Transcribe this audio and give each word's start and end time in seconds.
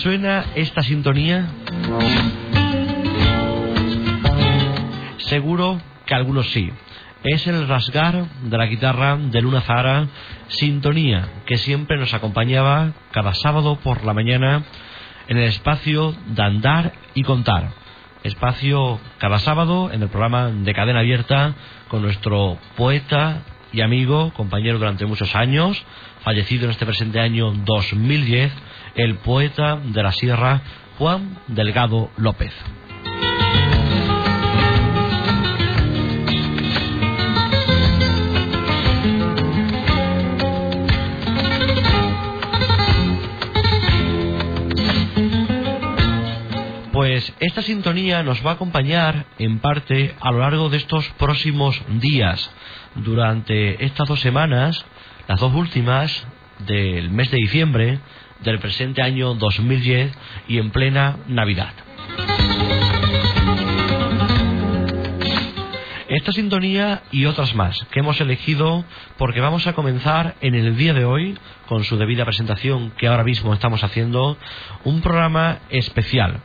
¿Les 0.00 0.04
suena 0.04 0.46
esta 0.54 0.82
sintonía? 0.82 1.46
Seguro 5.18 5.78
que 6.06 6.14
algunos 6.14 6.48
sí. 6.52 6.70
Es 7.22 7.46
el 7.46 7.68
rasgar 7.68 8.24
de 8.44 8.56
la 8.56 8.64
guitarra 8.64 9.18
de 9.18 9.42
Luna 9.42 9.60
Zara, 9.60 10.08
sintonía 10.48 11.28
que 11.44 11.58
siempre 11.58 11.98
nos 11.98 12.14
acompañaba 12.14 12.94
cada 13.10 13.34
sábado 13.34 13.76
por 13.76 14.02
la 14.06 14.14
mañana 14.14 14.62
en 15.28 15.36
el 15.36 15.44
espacio 15.44 16.14
de 16.28 16.42
andar 16.44 16.94
y 17.12 17.22
contar. 17.22 17.68
Espacio 18.22 18.98
cada 19.18 19.38
sábado 19.38 19.92
en 19.92 20.00
el 20.00 20.08
programa 20.08 20.48
de 20.48 20.72
cadena 20.72 21.00
abierta 21.00 21.52
con 21.88 22.00
nuestro 22.00 22.56
poeta 22.74 23.42
y 23.70 23.82
amigo, 23.82 24.32
compañero 24.32 24.78
durante 24.78 25.04
muchos 25.04 25.34
años, 25.36 25.84
fallecido 26.22 26.64
en 26.64 26.70
este 26.70 26.86
presente 26.86 27.20
año 27.20 27.52
2010, 27.52 28.50
el 28.94 29.16
poeta 29.16 29.76
de 29.76 30.02
la 30.02 30.12
Sierra, 30.12 30.62
Juan 30.98 31.38
Delgado 31.48 32.10
López. 32.16 32.52
Pues 46.92 47.32
esta 47.40 47.62
sintonía 47.62 48.22
nos 48.22 48.44
va 48.44 48.50
a 48.50 48.54
acompañar 48.54 49.24
en 49.38 49.58
parte 49.60 50.14
a 50.20 50.30
lo 50.32 50.40
largo 50.40 50.68
de 50.68 50.76
estos 50.76 51.08
próximos 51.18 51.80
días. 52.00 52.50
Durante 52.94 53.82
estas 53.84 54.06
dos 54.06 54.20
semanas, 54.20 54.84
las 55.26 55.40
dos 55.40 55.54
últimas 55.54 56.26
del 56.66 57.10
mes 57.10 57.30
de 57.30 57.38
diciembre 57.38 58.00
del 58.42 58.58
presente 58.58 59.02
año 59.02 59.34
2010 59.34 60.12
y 60.48 60.58
en 60.58 60.70
plena 60.70 61.18
Navidad. 61.28 61.72
Esta 66.08 66.32
sintonía 66.32 67.02
y 67.12 67.26
otras 67.26 67.54
más 67.54 67.86
que 67.92 68.00
hemos 68.00 68.20
elegido 68.20 68.84
porque 69.16 69.40
vamos 69.40 69.68
a 69.68 69.74
comenzar 69.74 70.34
en 70.40 70.56
el 70.56 70.76
día 70.76 70.92
de 70.92 71.04
hoy, 71.04 71.38
con 71.68 71.84
su 71.84 71.96
debida 71.98 72.24
presentación 72.24 72.90
que 72.98 73.06
ahora 73.06 73.22
mismo 73.22 73.54
estamos 73.54 73.84
haciendo, 73.84 74.36
un 74.82 75.02
programa 75.02 75.58
especial 75.70 76.40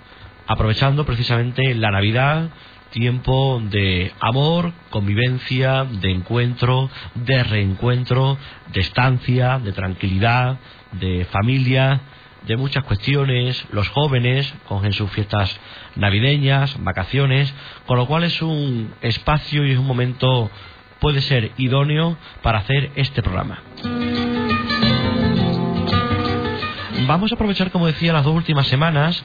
aprovechando 0.47 1.05
precisamente 1.05 1.73
la 1.75 1.91
Navidad, 1.91 2.49
tiempo 2.91 3.61
de 3.69 4.13
amor, 4.19 4.71
convivencia, 4.89 5.83
de 5.83 6.11
encuentro, 6.11 6.89
de 7.16 7.43
reencuentro, 7.43 8.38
de 8.71 8.79
estancia, 8.81 9.59
de 9.59 9.73
tranquilidad, 9.73 10.57
de 10.99 11.25
familia, 11.25 12.01
de 12.45 12.57
muchas 12.57 12.83
cuestiones, 12.83 13.66
los 13.72 13.88
jóvenes 13.89 14.53
cogen 14.67 14.94
sus 14.94 15.09
fiestas 15.11 15.57
navideñas, 15.95 16.75
vacaciones, 16.83 17.53
con 17.85 17.97
lo 17.97 18.06
cual 18.06 18.23
es 18.23 18.41
un 18.41 18.94
espacio 19.01 19.66
y 19.66 19.72
es 19.72 19.79
un 19.79 19.88
momento, 19.88 20.50
puede 21.00 21.22
ser 21.22 21.51
idóneo 21.57 22.17
para 22.41 22.59
hacer 22.59 22.91
este 22.95 23.23
programa. 23.23 23.59
Vamos 27.07 27.31
a 27.31 27.35
aprovechar, 27.35 27.72
como 27.72 27.88
decía, 27.88 28.13
las 28.13 28.23
dos 28.23 28.35
últimas 28.35 28.67
semanas 28.67 29.23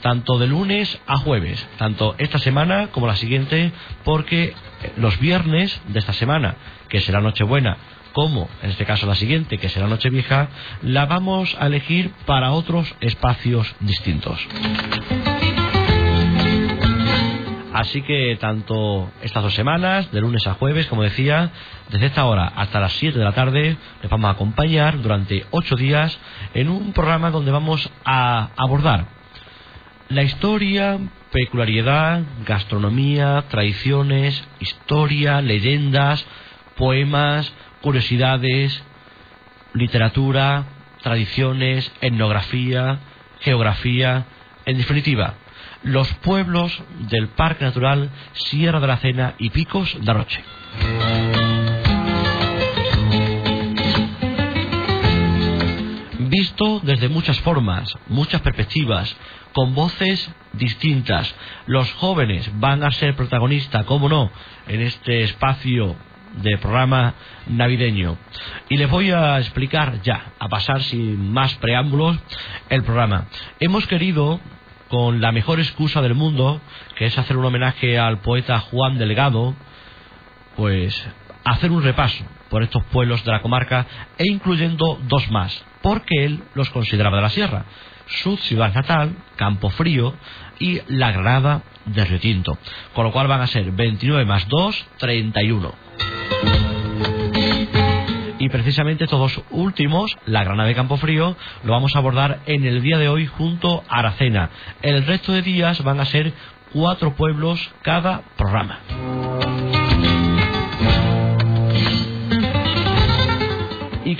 tanto 0.00 0.38
de 0.38 0.46
lunes 0.46 0.98
a 1.06 1.18
jueves, 1.18 1.66
tanto 1.76 2.14
esta 2.18 2.38
semana 2.38 2.88
como 2.88 3.06
la 3.06 3.16
siguiente, 3.16 3.72
porque 4.04 4.54
los 4.96 5.18
viernes 5.20 5.80
de 5.88 5.98
esta 5.98 6.12
semana, 6.14 6.56
que 6.88 7.00
será 7.00 7.20
Nochebuena, 7.20 7.76
como 8.12 8.48
en 8.62 8.70
este 8.70 8.84
caso 8.84 9.06
la 9.06 9.14
siguiente, 9.14 9.58
que 9.58 9.68
será 9.68 9.86
Nochevieja, 9.86 10.48
la 10.82 11.06
vamos 11.06 11.56
a 11.58 11.66
elegir 11.66 12.12
para 12.26 12.52
otros 12.52 12.94
espacios 13.00 13.74
distintos. 13.80 14.46
Así 17.72 18.02
que 18.02 18.36
tanto 18.40 19.10
estas 19.22 19.42
dos 19.42 19.54
semanas, 19.54 20.10
de 20.12 20.20
lunes 20.20 20.46
a 20.46 20.54
jueves, 20.54 20.86
como 20.86 21.02
decía, 21.02 21.50
desde 21.88 22.06
esta 22.06 22.26
hora 22.26 22.52
hasta 22.56 22.80
las 22.80 22.92
7 22.94 23.18
de 23.18 23.24
la 23.24 23.32
tarde, 23.32 23.76
les 24.02 24.10
vamos 24.10 24.28
a 24.28 24.32
acompañar 24.32 25.00
durante 25.00 25.46
ocho 25.50 25.76
días 25.76 26.18
en 26.52 26.68
un 26.68 26.92
programa 26.92 27.30
donde 27.30 27.52
vamos 27.52 27.90
a 28.04 28.50
abordar 28.56 29.20
la 30.10 30.24
historia, 30.24 30.98
peculiaridad, 31.30 32.22
gastronomía, 32.44 33.44
tradiciones, 33.48 34.44
historia, 34.58 35.40
leyendas, 35.40 36.26
poemas, 36.76 37.52
curiosidades, 37.80 38.82
literatura, 39.72 40.64
tradiciones, 41.02 41.90
etnografía, 42.00 42.98
geografía, 43.40 44.26
en 44.66 44.78
definitiva, 44.78 45.34
los 45.82 46.12
pueblos 46.16 46.82
del 47.10 47.28
Parque 47.28 47.64
Natural 47.64 48.10
Sierra 48.32 48.80
de 48.80 48.86
la 48.86 48.98
Cena 48.98 49.34
y 49.38 49.50
Picos 49.50 49.96
de 50.00 50.12
Roche. 50.12 50.44
Visto 56.18 56.80
desde 56.84 57.08
muchas 57.08 57.40
formas, 57.40 57.92
muchas 58.06 58.40
perspectivas, 58.42 59.16
con 59.52 59.74
voces 59.74 60.30
distintas. 60.52 61.34
Los 61.66 61.92
jóvenes 61.94 62.48
van 62.60 62.84
a 62.84 62.92
ser 62.92 63.16
protagonistas, 63.16 63.84
cómo 63.84 64.08
no, 64.08 64.30
en 64.68 64.80
este 64.82 65.24
espacio 65.24 65.96
de 66.42 66.58
programa 66.58 67.14
navideño. 67.46 68.16
Y 68.68 68.76
les 68.76 68.88
voy 68.90 69.10
a 69.10 69.38
explicar 69.38 70.00
ya, 70.02 70.32
a 70.38 70.48
pasar 70.48 70.82
sin 70.82 71.32
más 71.32 71.54
preámbulos, 71.56 72.18
el 72.68 72.82
programa. 72.82 73.26
Hemos 73.58 73.86
querido, 73.86 74.40
con 74.88 75.20
la 75.20 75.32
mejor 75.32 75.60
excusa 75.60 76.02
del 76.02 76.14
mundo, 76.14 76.60
que 76.96 77.06
es 77.06 77.18
hacer 77.18 77.36
un 77.36 77.44
homenaje 77.44 77.98
al 77.98 78.18
poeta 78.18 78.58
Juan 78.58 78.98
Delgado, 78.98 79.54
pues 80.56 81.06
hacer 81.44 81.70
un 81.70 81.82
repaso 81.82 82.24
por 82.48 82.62
estos 82.62 82.84
pueblos 82.86 83.24
de 83.24 83.32
la 83.32 83.42
comarca 83.42 83.86
e 84.18 84.24
incluyendo 84.26 84.98
dos 85.08 85.30
más, 85.30 85.64
porque 85.82 86.24
él 86.24 86.42
los 86.54 86.70
consideraba 86.70 87.16
de 87.16 87.22
la 87.22 87.30
sierra 87.30 87.64
su 88.10 88.36
ciudad 88.38 88.74
natal, 88.74 89.14
Campo 89.36 89.70
Frío, 89.70 90.14
y 90.60 90.80
la 90.86 91.10
Granada 91.10 91.62
de 91.86 92.04
Río 92.04 92.20
Tinto. 92.20 92.56
Con 92.94 93.04
lo 93.04 93.12
cual 93.12 93.26
van 93.26 93.40
a 93.40 93.48
ser 93.48 93.72
29 93.72 94.24
más 94.24 94.46
2, 94.46 94.86
31. 94.98 95.74
Y 98.38 98.48
precisamente 98.48 99.04
estos 99.04 99.18
dos 99.18 99.44
últimos, 99.50 100.16
la 100.26 100.44
Granada 100.44 100.68
de 100.68 100.74
Campo 100.74 100.96
Frío, 100.96 101.36
lo 101.64 101.72
vamos 101.72 101.94
a 101.94 101.98
abordar 101.98 102.40
en 102.46 102.64
el 102.64 102.80
día 102.80 102.96
de 102.96 103.08
hoy 103.08 103.26
junto 103.26 103.82
a 103.88 103.98
Aracena. 103.98 104.50
El 104.80 105.04
resto 105.04 105.32
de 105.32 105.42
días 105.42 105.82
van 105.82 106.00
a 106.00 106.06
ser 106.06 106.32
cuatro 106.72 107.14
pueblos 107.14 107.70
cada 107.82 108.22
programa. 108.36 108.78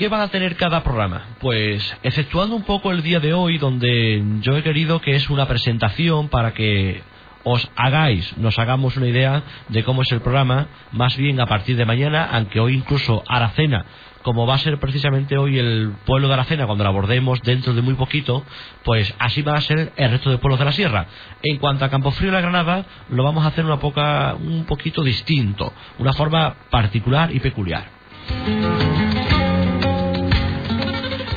Qué 0.01 0.09
van 0.09 0.23
a 0.23 0.29
tener 0.29 0.57
cada 0.57 0.83
programa? 0.83 1.27
Pues 1.41 1.95
exceptuando 2.03 2.57
un 2.57 2.63
poco 2.63 2.91
el 2.91 3.03
día 3.03 3.21
de 3.21 3.35
hoy, 3.35 3.59
donde 3.59 4.25
yo 4.41 4.57
he 4.57 4.63
querido 4.63 4.99
que 5.03 5.15
es 5.15 5.29
una 5.29 5.47
presentación 5.47 6.31
para 6.31 6.55
que 6.55 7.03
os 7.45 7.71
hagáis, 7.77 8.35
nos 8.39 8.59
hagamos 8.59 8.97
una 8.97 9.09
idea 9.09 9.43
de 9.69 9.85
cómo 9.85 10.01
es 10.01 10.11
el 10.11 10.23
programa, 10.23 10.69
más 10.91 11.19
bien 11.19 11.39
a 11.39 11.45
partir 11.45 11.77
de 11.77 11.85
mañana, 11.85 12.31
aunque 12.33 12.61
hoy 12.61 12.77
incluso 12.77 13.23
Aracena, 13.29 13.85
como 14.23 14.47
va 14.47 14.55
a 14.55 14.59
ser 14.59 14.81
precisamente 14.81 15.37
hoy 15.37 15.59
el 15.59 15.93
pueblo 16.07 16.29
de 16.29 16.33
Aracena, 16.35 16.65
cuando 16.65 16.83
lo 16.83 16.89
abordemos 16.89 17.43
dentro 17.43 17.75
de 17.75 17.83
muy 17.83 17.93
poquito, 17.93 18.43
pues 18.85 19.15
así 19.19 19.43
va 19.43 19.57
a 19.57 19.61
ser 19.61 19.93
el 19.97 20.11
resto 20.13 20.31
de 20.31 20.39
pueblos 20.39 20.61
de 20.61 20.65
la 20.65 20.73
sierra. 20.73 21.09
En 21.43 21.59
cuanto 21.59 21.85
a 21.85 21.91
Campofrío 21.91 22.31
y 22.31 22.33
la 22.33 22.41
Granada, 22.41 22.87
lo 23.11 23.23
vamos 23.23 23.45
a 23.45 23.49
hacer 23.49 23.67
una 23.67 23.79
poca, 23.79 24.35
un 24.35 24.65
poquito 24.65 25.03
distinto, 25.03 25.75
una 25.99 26.15
forma 26.15 26.55
particular 26.71 27.35
y 27.35 27.41
peculiar. 27.41 27.85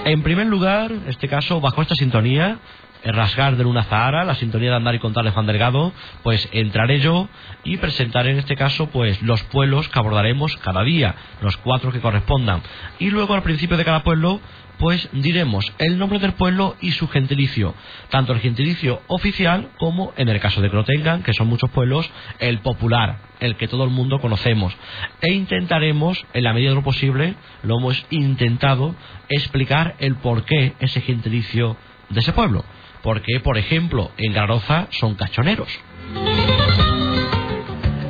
En 0.06 0.22
primer 0.22 0.48
lugar, 0.48 0.92
este 1.08 1.30
caso, 1.30 1.62
bajo 1.62 1.82
esta 1.82 1.96
sintonía, 1.96 2.60
rasgar 3.06 3.56
de 3.56 3.64
Luna 3.64 3.84
Zahara, 3.84 4.26
la 4.26 4.36
sintonía 4.36 4.72
de 4.72 4.76
andar 4.76 4.96
y 4.96 5.00
contar 5.00 5.24
de 5.24 5.32
Juan 5.32 5.46
Delgado, 5.46 5.94
pues 6.24 6.50
entraré 6.52 7.00
yo 7.00 7.30
y 7.64 7.78
presentaré 7.78 8.32
en 8.32 8.40
este 8.40 8.58
caso 8.58 8.88
pues 8.88 9.22
los 9.22 9.42
pueblos 9.44 9.88
que 9.88 10.00
abordaremos 10.00 10.58
cada 10.58 10.84
día, 10.84 11.16
los 11.42 11.56
cuatro 11.56 11.94
que 11.94 12.02
correspondan. 12.02 12.62
Y 13.00 13.12
luego 13.12 13.34
al 13.34 13.44
principio 13.44 13.78
de 13.78 13.86
cada 13.86 14.04
pueblo 14.04 14.42
pues 14.78 15.10
diremos 15.14 15.72
el 15.78 15.98
nombre 15.98 16.20
del 16.20 16.34
pueblo 16.34 16.75
y 16.81 16.92
su 16.92 17.08
gentilicio, 17.08 17.74
tanto 18.10 18.34
el 18.34 18.40
gentilicio 18.40 19.02
oficial 19.08 19.70
como 19.78 20.14
en 20.18 20.30
el 20.30 20.40
caso 20.40 20.62
de 20.62 20.70
que 20.70 20.75
lo 20.75 20.84
tengan, 20.84 21.24
que 21.24 21.34
son 21.34 21.48
muchos 21.48 21.70
pueblos, 21.70 22.10
el 22.40 22.60
popular, 22.60 23.20
el 23.40 23.56
que 23.56 23.68
todo 23.68 23.84
el 23.84 23.90
mundo 23.90 24.20
conocemos. 24.20 24.75
E 25.22 25.31
intentaremos, 25.31 26.25
en 26.34 26.44
la 26.44 26.54
medida 26.54 26.70
de 26.70 26.75
lo 26.75 26.84
posible, 26.84 27.36
lo 27.64 27.78
hemos 27.78 28.06
intentado, 28.10 28.96
explicar 29.30 29.96
el 30.00 30.16
por 30.16 30.46
qué 30.46 30.74
ese 30.80 31.02
gentilicio 31.02 31.78
de 32.10 32.19
ese 32.19 32.34
pueblo. 32.34 32.64
Porque, 33.02 33.40
por 33.42 33.58
ejemplo, 33.58 34.12
en 34.18 34.34
Garoza 34.34 34.88
son 34.92 35.16
cachoneros. 35.16 35.68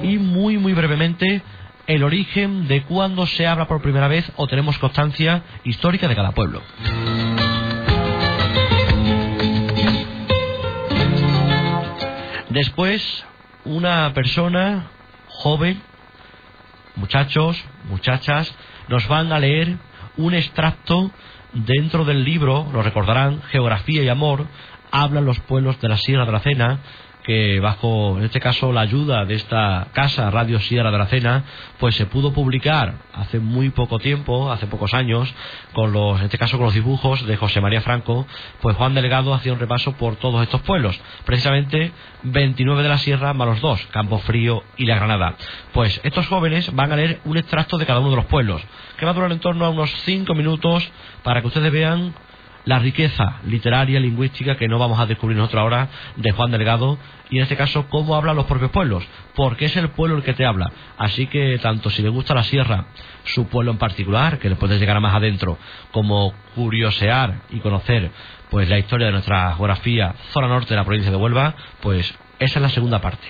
Y 0.04 0.18
muy, 0.18 0.58
muy 0.58 0.74
brevemente, 0.74 1.42
el 1.88 2.04
origen 2.04 2.68
de 2.68 2.84
cuándo 2.84 3.26
se 3.26 3.48
habla 3.48 3.68
por 3.68 3.82
primera 3.82 4.08
vez 4.08 4.32
o 4.36 4.48
tenemos 4.48 4.78
constancia 4.78 5.44
histórica 5.64 6.08
de 6.08 6.16
cada 6.16 6.32
pueblo. 6.32 6.62
Después, 12.50 13.26
una 13.66 14.14
persona 14.14 14.88
joven, 15.28 15.82
muchachos, 16.96 17.64
muchachas, 17.90 18.54
nos 18.88 19.08
van 19.08 19.34
a 19.34 19.40
leer 19.40 19.78
un 20.18 20.36
extracto 20.36 21.12
dentro 21.54 22.06
del 22.06 22.24
libro, 22.24 22.70
lo 22.72 22.84
recordarán, 22.84 23.42
Geografía 23.50 24.04
y 24.04 24.10
Amor, 24.10 24.46
hablan 24.92 25.26
los 25.26 25.40
pueblos 25.40 25.80
de 25.82 25.90
la 25.90 25.98
Sierra 25.98 26.26
de 26.26 26.32
la 26.32 26.40
Cena, 26.40 26.80
que 27.24 27.60
bajo, 27.60 28.18
en 28.18 28.26
este 28.26 28.40
caso, 28.40 28.72
la 28.74 28.82
ayuda 28.82 29.26
de 29.26 29.36
esta 29.36 29.88
casa, 29.94 30.30
Radio 30.30 30.60
Sierra 30.60 30.92
de 30.92 30.98
la 30.98 31.08
Cena, 31.08 31.44
pues 31.80 31.96
se 31.96 32.06
pudo 32.06 32.34
publicar 32.34 32.96
hace 33.14 33.40
muy 33.40 33.70
poco 33.70 34.00
tiempo, 34.00 34.52
hace 34.52 34.68
pocos 34.68 34.94
años, 34.94 35.34
con 35.74 35.94
los, 35.94 36.20
en 36.20 36.26
este 36.26 36.38
caso 36.38 36.58
con 36.58 36.66
los 36.66 36.74
dibujos 36.74 37.26
de 37.26 37.38
José 37.38 37.62
María 37.62 37.82
Franco, 37.82 38.28
pues 38.62 38.76
Juan 38.76 38.94
Delegado 38.94 39.34
hacía 39.34 39.54
un 39.54 39.60
repaso 39.60 39.94
por 39.94 40.18
todos 40.18 40.44
estos 40.44 40.62
pueblos, 40.62 41.00
precisamente 41.26 41.92
29 42.24 42.84
de 42.84 42.90
la 42.90 42.98
Sierra 42.98 43.34
más 43.34 43.48
los 43.48 43.62
dos, 43.62 43.86
Campo 43.92 44.20
Frío 44.20 44.64
y 44.78 44.86
La 44.86 44.96
Granada. 44.96 45.36
Pues 45.72 46.00
estos 46.04 46.28
jóvenes 46.28 46.74
van 46.74 46.92
a 46.92 46.96
leer 46.96 47.20
un 47.26 47.38
extracto 47.38 47.78
de 47.78 47.86
cada 47.86 48.00
uno 48.00 48.10
de 48.10 48.18
los 48.18 48.26
pueblos, 48.26 48.62
que 48.98 49.06
va 49.06 49.12
a 49.12 49.14
durar 49.14 49.32
en 49.32 49.40
torno 49.40 49.66
a 49.66 49.70
unos 49.70 49.92
5 50.04 50.34
minutos 50.36 50.90
para 51.24 51.42
que 51.42 51.48
ustedes 51.48 51.72
vean 51.72 52.14
la 52.66 52.80
riqueza 52.80 53.40
literaria, 53.46 54.00
lingüística 54.00 54.56
que 54.56 54.68
no 54.68 54.80
vamos 54.80 55.00
a 55.00 55.06
descubrir 55.06 55.38
nosotros 55.38 55.62
ahora 55.62 55.90
de 56.16 56.32
Juan 56.32 56.52
Delgado 56.52 56.98
y 57.30 57.38
en 57.38 57.44
este 57.44 57.58
caso 57.58 57.88
cómo 57.90 58.16
hablan 58.16 58.36
los 58.36 58.46
propios 58.46 58.72
pueblos, 58.72 59.06
porque 59.36 59.66
es 59.66 59.76
el 59.76 59.90
pueblo 59.90 60.18
el 60.18 60.24
que 60.24 60.34
te 60.34 60.46
habla. 60.46 60.72
Así 60.98 61.28
que 61.28 61.58
tanto 61.60 61.90
si 61.90 62.02
le 62.02 62.10
gusta 62.10 62.34
la 62.34 62.44
sierra, 62.44 62.86
su 63.24 63.48
pueblo 63.48 63.72
en 63.72 63.78
particular, 63.78 64.40
que 64.40 64.50
le 64.50 64.56
puedes 64.56 64.80
llegar 64.80 65.00
más 65.00 65.16
adentro, 65.16 65.58
como 65.92 66.34
curiosear 66.56 67.42
y 67.50 67.60
conocer 67.60 68.12
pues 68.50 68.70
la 68.70 68.78
historia 68.78 69.08
de 69.08 69.14
nuestra 69.14 69.56
geografía, 69.56 70.14
zona 70.32 70.48
norte 70.48 70.70
de 70.70 70.76
la 70.76 70.86
provincia 70.86 71.12
de 71.12 71.18
Huelva, 71.18 71.56
pues 71.82 72.14
esa 72.40 72.60
es 72.60 72.62
la 72.62 72.70
segunda 72.70 73.02
parte. 73.02 73.28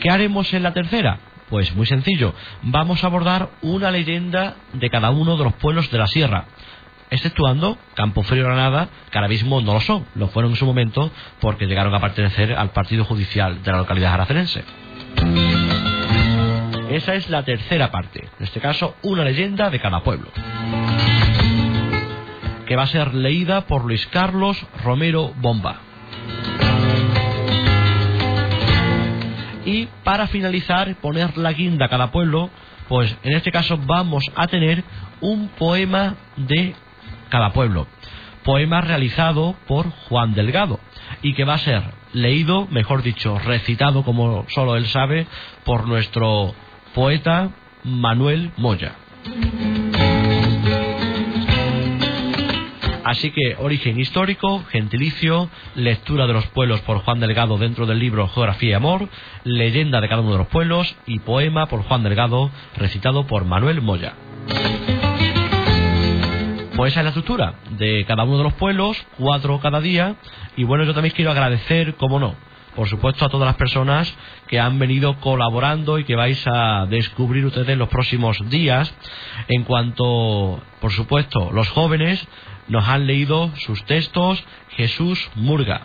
¿Qué 0.00 0.10
haremos 0.10 0.52
en 0.52 0.62
la 0.62 0.72
tercera? 0.72 1.18
Pues 1.48 1.74
muy 1.76 1.86
sencillo, 1.86 2.34
vamos 2.62 3.04
a 3.04 3.06
abordar 3.06 3.50
una 3.62 3.90
leyenda 3.92 4.56
de 4.72 4.90
cada 4.90 5.10
uno 5.10 5.36
de 5.36 5.44
los 5.44 5.52
pueblos 5.54 5.90
de 5.92 5.98
la 5.98 6.08
sierra, 6.08 6.46
exceptuando 7.10 7.78
Frío 8.24 8.42
y 8.42 8.44
Granada, 8.44 8.88
que 9.10 9.18
ahora 9.18 9.28
mismo 9.28 9.60
no 9.60 9.74
lo 9.74 9.80
son, 9.80 10.06
lo 10.16 10.26
fueron 10.28 10.52
en 10.52 10.56
su 10.56 10.66
momento 10.66 11.10
porque 11.40 11.66
llegaron 11.66 11.94
a 11.94 12.00
pertenecer 12.00 12.52
al 12.52 12.70
partido 12.70 13.04
judicial 13.04 13.62
de 13.62 13.70
la 13.70 13.78
localidad 13.78 14.14
aracenense. 14.14 14.64
Esa 16.90 17.14
es 17.14 17.30
la 17.30 17.44
tercera 17.44 17.92
parte, 17.92 18.28
en 18.38 18.44
este 18.44 18.60
caso 18.60 18.96
una 19.02 19.22
leyenda 19.22 19.70
de 19.70 19.78
cada 19.78 20.00
pueblo, 20.00 20.30
que 22.66 22.74
va 22.74 22.82
a 22.82 22.88
ser 22.88 23.14
leída 23.14 23.66
por 23.66 23.84
Luis 23.84 24.04
Carlos 24.08 24.66
Romero 24.82 25.32
Bomba. 25.36 25.80
Y 29.66 29.88
para 30.04 30.28
finalizar, 30.28 30.94
poner 31.02 31.36
la 31.36 31.52
guinda 31.52 31.86
a 31.86 31.88
cada 31.88 32.10
pueblo, 32.12 32.48
pues 32.88 33.14
en 33.24 33.34
este 33.34 33.50
caso 33.50 33.78
vamos 33.84 34.24
a 34.34 34.46
tener 34.46 34.82
un 35.20 35.48
poema 35.48 36.14
de 36.36 36.74
cada 37.28 37.52
pueblo. 37.52 37.86
Poema 38.44 38.80
realizado 38.80 39.56
por 39.66 39.90
Juan 39.90 40.34
Delgado 40.34 40.78
y 41.20 41.34
que 41.34 41.44
va 41.44 41.54
a 41.54 41.58
ser 41.58 41.82
leído, 42.12 42.68
mejor 42.70 43.02
dicho, 43.02 43.38
recitado 43.40 44.04
como 44.04 44.46
solo 44.54 44.76
él 44.76 44.86
sabe, 44.86 45.26
por 45.64 45.88
nuestro 45.88 46.54
poeta 46.94 47.50
Manuel 47.82 48.52
Moya. 48.56 48.92
Así 53.06 53.30
que 53.30 53.54
origen 53.60 54.00
histórico, 54.00 54.64
gentilicio, 54.64 55.48
lectura 55.76 56.26
de 56.26 56.32
los 56.32 56.44
pueblos 56.48 56.80
por 56.80 56.98
Juan 56.98 57.20
Delgado 57.20 57.56
dentro 57.56 57.86
del 57.86 58.00
libro 58.00 58.26
Geografía 58.26 58.70
y 58.70 58.72
Amor, 58.72 59.08
leyenda 59.44 60.00
de 60.00 60.08
cada 60.08 60.22
uno 60.22 60.32
de 60.32 60.38
los 60.38 60.48
pueblos 60.48 60.96
y 61.06 61.20
poema 61.20 61.66
por 61.66 61.84
Juan 61.84 62.02
Delgado 62.02 62.50
recitado 62.76 63.24
por 63.28 63.44
Manuel 63.44 63.80
Moya. 63.80 64.14
Pues 66.74 66.94
esa 66.94 67.00
es 67.00 67.04
la 67.04 67.10
estructura 67.10 67.54
de 67.78 68.04
cada 68.08 68.24
uno 68.24 68.38
de 68.38 68.42
los 68.42 68.54
pueblos, 68.54 69.00
cuatro 69.16 69.60
cada 69.60 69.80
día. 69.80 70.16
Y 70.56 70.64
bueno, 70.64 70.82
yo 70.82 70.92
también 70.92 71.14
quiero 71.14 71.30
agradecer, 71.30 71.94
como 71.94 72.18
no, 72.18 72.34
por 72.74 72.88
supuesto 72.88 73.24
a 73.24 73.28
todas 73.28 73.46
las 73.46 73.54
personas 73.54 74.12
que 74.48 74.58
han 74.58 74.80
venido 74.80 75.14
colaborando 75.20 76.00
y 76.00 76.04
que 76.04 76.16
vais 76.16 76.44
a 76.48 76.86
descubrir 76.86 77.46
ustedes 77.46 77.68
en 77.68 77.78
los 77.78 77.88
próximos 77.88 78.36
días. 78.50 78.92
En 79.46 79.62
cuanto, 79.62 80.60
por 80.80 80.90
supuesto, 80.90 81.52
los 81.52 81.68
jóvenes, 81.68 82.26
nos 82.68 82.86
han 82.88 83.06
leído 83.06 83.52
sus 83.56 83.84
textos 83.84 84.44
Jesús 84.70 85.30
Murga, 85.34 85.82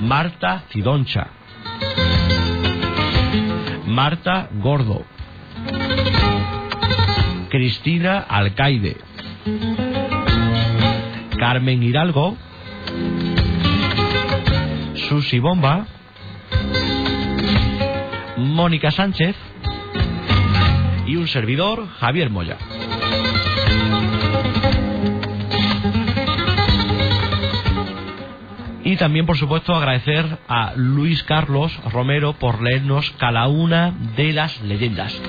Marta 0.00 0.64
Cidoncha, 0.70 1.28
Marta 3.86 4.48
Gordo, 4.52 5.04
Cristina 7.50 8.18
Alcaide, 8.20 8.96
Carmen 11.38 11.82
Hidalgo, 11.82 12.36
Susi 15.08 15.38
Bomba, 15.38 15.86
Mónica 18.36 18.90
Sánchez 18.90 19.36
y 21.06 21.16
un 21.16 21.28
servidor, 21.28 21.88
Javier 21.98 22.30
Moya. 22.30 22.56
Y 28.94 28.96
también, 28.96 29.26
por 29.26 29.36
supuesto, 29.36 29.74
agradecer 29.74 30.38
a 30.46 30.74
Luis 30.76 31.24
Carlos 31.24 31.76
Romero 31.90 32.34
por 32.34 32.62
leernos 32.62 33.10
cada 33.18 33.48
una 33.48 33.92
de 34.14 34.32
las 34.32 34.60
leyendas. 34.60 35.20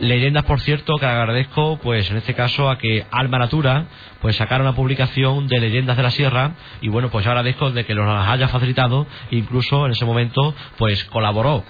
Leyendas, 0.00 0.44
por 0.44 0.60
cierto, 0.60 0.96
que 0.96 1.04
agradezco, 1.04 1.78
pues 1.82 2.10
en 2.10 2.16
este 2.16 2.32
caso, 2.32 2.70
a 2.70 2.78
que 2.78 3.04
Alma 3.10 3.40
Natura, 3.40 3.84
pues 4.22 4.36
sacara 4.36 4.62
una 4.64 4.74
publicación 4.74 5.48
de 5.48 5.60
leyendas 5.60 5.98
de 5.98 6.02
la 6.02 6.10
sierra, 6.10 6.52
y 6.80 6.88
bueno, 6.88 7.10
pues 7.10 7.26
agradezco 7.26 7.70
de 7.70 7.84
que 7.84 7.94
nos 7.94 8.08
haya 8.26 8.48
facilitado, 8.48 9.06
incluso 9.30 9.84
en 9.84 9.92
ese 9.92 10.06
momento, 10.06 10.54
pues 10.78 11.04
colaboró 11.04 11.62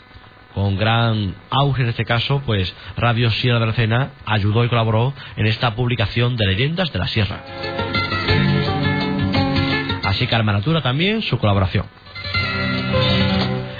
con 0.55 0.77
gran 0.77 1.35
auge 1.51 1.83
en 1.83 1.89
este 1.89 2.05
caso, 2.05 2.43
pues 2.47 2.73
Radio 2.97 3.29
Sierra 3.33 3.59
de 3.59 3.67
la 3.67 3.73
Cena 3.73 4.11
ayudó 4.25 4.65
y 4.65 4.69
colaboró 4.69 5.15
en 5.37 5.47
esta 5.47 5.75
publicación 5.75 6.37
de 6.37 6.47
leyendas 6.47 6.93
de 6.93 6.99
la 7.01 7.09
sierra. 7.09 7.41
Así 10.21 10.27
que 10.27 10.83
también 10.83 11.23
su 11.23 11.39
colaboración. 11.39 11.87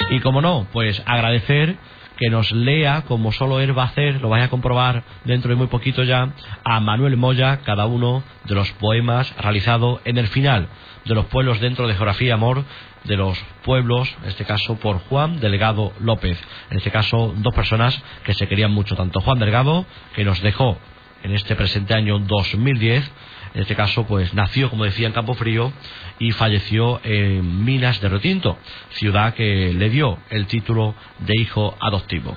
Y 0.09 0.21
como 0.21 0.41
no, 0.41 0.67
pues 0.73 1.03
agradecer 1.05 1.77
que 2.17 2.31
nos 2.31 2.51
lea 2.53 3.03
como 3.07 3.31
solo 3.31 3.61
él 3.61 3.77
va 3.77 3.83
a 3.83 3.87
hacer, 3.89 4.23
lo 4.23 4.31
vais 4.31 4.45
a 4.45 4.49
comprobar 4.49 5.05
dentro 5.27 5.51
de 5.51 5.57
muy 5.57 5.67
poquito 5.67 6.03
ya, 6.03 6.33
a 6.65 6.81
Manuel 6.81 7.19
Moya 7.19 7.59
cada 7.59 7.85
uno 7.85 8.23
de 8.45 8.55
los 8.55 8.73
poemas 8.73 9.31
realizados 9.37 10.01
en 10.07 10.17
el 10.17 10.29
final 10.29 10.69
de 11.05 11.15
los 11.15 11.27
pueblos 11.27 11.61
dentro 11.61 11.87
de 11.87 11.93
Geografía 11.93 12.29
y 12.29 12.31
Amor 12.31 12.65
de 13.05 13.19
los 13.19 13.39
pueblos, 13.63 14.11
en 14.23 14.31
este 14.31 14.47
caso 14.47 14.77
por 14.77 14.99
Juan 15.11 15.41
Delgado 15.41 15.93
López. 16.01 16.43
En 16.71 16.79
este 16.79 16.91
caso, 16.91 17.35
dos 17.37 17.55
personas 17.55 18.03
que 18.25 18.33
se 18.33 18.49
querían 18.49 18.73
mucho, 18.73 18.97
tanto 18.97 19.21
Juan 19.21 19.41
Delgado, 19.41 19.85
que 20.15 20.25
nos 20.25 20.41
dejó 20.41 20.79
en 21.23 21.33
este 21.33 21.55
presente 21.55 21.93
año 21.93 22.19
2010, 22.19 23.13
en 23.55 23.63
este 23.63 23.75
caso, 23.75 24.07
pues 24.07 24.33
nació, 24.35 24.71
como 24.71 24.85
decía, 24.85 25.07
en 25.07 25.13
Campo 25.13 25.35
Frío 25.35 25.73
y 26.19 26.33
falleció 26.33 27.01
en 27.03 27.65
Minas 27.65 28.01
de 28.01 28.09
Retinto, 28.09 28.59
ciudad 28.91 29.35
que 29.35 29.73
le 29.75 29.91
dio 29.91 30.19
el 30.31 30.47
título 30.47 30.95
de 31.19 31.35
hijo 31.41 31.77
adoptivo. 31.81 32.37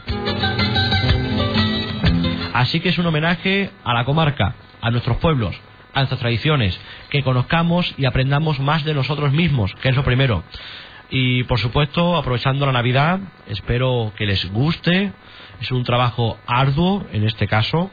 Así 2.54 2.80
que 2.80 2.90
es 2.90 2.98
un 2.98 3.06
homenaje 3.06 3.72
a 3.84 3.94
la 3.94 4.06
comarca, 4.06 4.56
a 4.82 4.92
nuestros 4.92 5.18
pueblos, 5.18 5.56
a 5.94 6.00
nuestras 6.00 6.20
tradiciones, 6.20 6.80
que 7.10 7.24
conozcamos 7.24 7.94
y 7.98 8.06
aprendamos 8.06 8.60
más 8.60 8.84
de 8.84 8.94
nosotros 8.94 9.32
mismos, 9.32 9.74
que 9.82 9.90
es 9.90 9.96
lo 9.96 10.04
primero. 10.04 10.44
Y 11.10 11.44
por 11.44 11.60
supuesto, 11.60 12.18
aprovechando 12.18 12.66
la 12.66 12.72
Navidad, 12.72 13.20
espero 13.48 14.14
que 14.18 14.26
les 14.26 14.52
guste. 14.52 15.14
Es 15.62 15.72
un 15.72 15.84
trabajo 15.84 16.40
arduo 16.48 17.06
en 17.12 17.24
este 17.24 17.48
caso, 17.48 17.92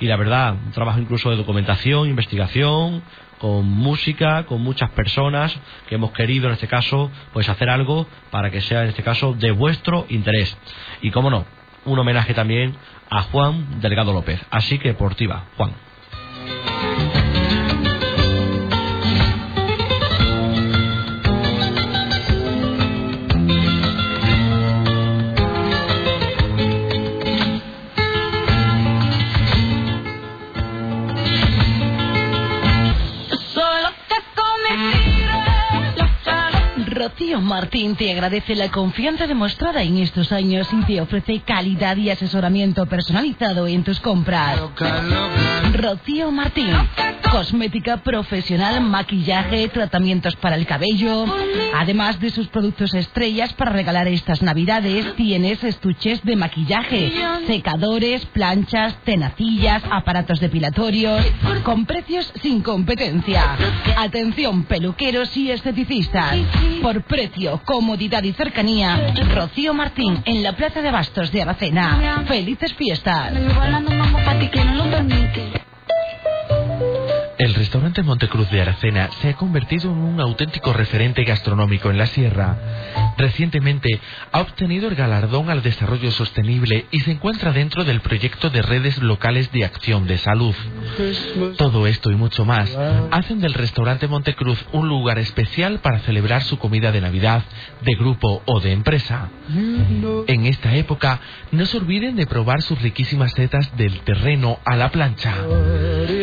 y 0.00 0.06
la 0.06 0.16
verdad, 0.16 0.54
un 0.54 0.72
trabajo 0.72 0.98
incluso 0.98 1.30
de 1.30 1.36
documentación, 1.36 2.08
investigación, 2.08 3.02
con 3.38 3.66
música, 3.66 4.44
con 4.44 4.62
muchas 4.62 4.90
personas 4.90 5.56
que 5.88 5.94
hemos 5.94 6.12
querido 6.12 6.46
en 6.46 6.54
este 6.54 6.68
caso 6.68 7.10
pues 7.32 7.48
hacer 7.48 7.68
algo 7.68 8.06
para 8.30 8.50
que 8.50 8.60
sea 8.60 8.82
en 8.82 8.88
este 8.88 9.02
caso 9.02 9.34
de 9.34 9.50
vuestro 9.50 10.06
interés. 10.08 10.56
Y 11.02 11.10
cómo 11.10 11.30
no, 11.30 11.44
un 11.84 11.98
homenaje 11.98 12.34
también 12.34 12.74
a 13.10 13.22
Juan 13.22 13.80
Delgado 13.80 14.12
López. 14.12 14.40
Así 14.50 14.78
que 14.78 14.94
por 14.94 15.14
ti 15.14 15.26
va, 15.26 15.44
Juan. 15.56 15.72
Martín 37.56 37.96
te 37.96 38.12
agradece 38.12 38.54
la 38.54 38.70
confianza 38.70 39.26
demostrada 39.26 39.82
en 39.82 39.96
estos 39.96 40.30
años 40.30 40.68
y 40.74 40.84
te 40.84 41.00
ofrece 41.00 41.40
calidad 41.40 41.96
y 41.96 42.10
asesoramiento 42.10 42.84
personalizado 42.84 43.66
en 43.66 43.82
tus 43.82 43.98
compras. 43.98 44.60
Rocío 45.72 46.30
Martín, 46.30 46.68
cosmética 47.30 47.96
profesional, 47.98 48.82
maquillaje, 48.82 49.68
tratamientos 49.68 50.36
para 50.36 50.56
el 50.56 50.66
cabello. 50.66 51.24
Además 51.74 52.20
de 52.20 52.30
sus 52.30 52.48
productos 52.48 52.92
estrellas 52.92 53.54
para 53.54 53.72
regalar 53.72 54.06
estas 54.06 54.42
navidades, 54.42 55.14
tienes 55.16 55.64
estuches 55.64 56.22
de 56.24 56.36
maquillaje, 56.36 57.10
secadores, 57.46 58.26
planchas, 58.26 58.96
tenacillas, 59.04 59.82
aparatos 59.90 60.40
depilatorios, 60.40 61.24
con 61.62 61.86
precios 61.86 62.30
sin 62.42 62.60
competencia. 62.62 63.56
Atención, 63.96 64.64
peluqueros 64.64 65.34
y 65.38 65.50
esteticistas. 65.50 66.36
Por 66.82 67.02
comodidad 67.64 68.22
y 68.22 68.32
cercanía, 68.32 69.14
Rocío 69.32 69.74
Martín 69.74 70.22
en 70.24 70.42
la 70.42 70.54
Plaza 70.54 70.82
de 70.82 70.90
Bastos 70.90 71.32
de 71.32 71.42
Aracena. 71.42 72.24
Felices 72.26 72.74
fiestas. 72.74 73.32
El 77.38 77.52
restaurante 77.52 78.02
Montecruz 78.02 78.50
de 78.50 78.62
Aracena 78.62 79.10
se 79.20 79.28
ha 79.28 79.34
convertido 79.34 79.90
en 79.90 79.98
un 79.98 80.20
auténtico 80.20 80.72
referente 80.72 81.22
gastronómico 81.22 81.90
en 81.90 81.98
la 81.98 82.06
sierra. 82.06 83.14
Recientemente 83.18 84.00
ha 84.32 84.40
obtenido 84.40 84.88
el 84.88 84.94
galardón 84.94 85.50
al 85.50 85.62
desarrollo 85.62 86.10
sostenible 86.12 86.86
y 86.90 87.00
se 87.00 87.12
encuentra 87.12 87.52
dentro 87.52 87.84
del 87.84 88.00
proyecto 88.00 88.48
de 88.48 88.62
redes 88.62 88.98
locales 89.02 89.52
de 89.52 89.66
acción 89.66 90.06
de 90.06 90.16
salud. 90.16 90.54
Todo 91.58 91.86
esto 91.86 92.10
y 92.10 92.14
mucho 92.14 92.46
más 92.46 92.74
hacen 93.10 93.40
del 93.40 93.52
restaurante 93.52 94.08
Montecruz 94.08 94.64
un 94.72 94.88
lugar 94.88 95.18
especial 95.18 95.80
para 95.80 95.98
celebrar 96.00 96.42
su 96.42 96.58
comida 96.58 96.90
de 96.90 97.02
Navidad, 97.02 97.42
de 97.82 97.94
grupo 97.96 98.42
o 98.46 98.60
de 98.60 98.72
empresa. 98.72 99.28
En 100.26 100.46
esta 100.46 100.74
época, 100.74 101.20
no 101.52 101.66
se 101.66 101.76
olviden 101.76 102.16
de 102.16 102.26
probar 102.26 102.62
sus 102.62 102.80
riquísimas 102.80 103.32
setas 103.32 103.76
del 103.76 104.00
terreno 104.00 104.58
a 104.64 104.74
la 104.76 104.90
plancha. 104.90 105.34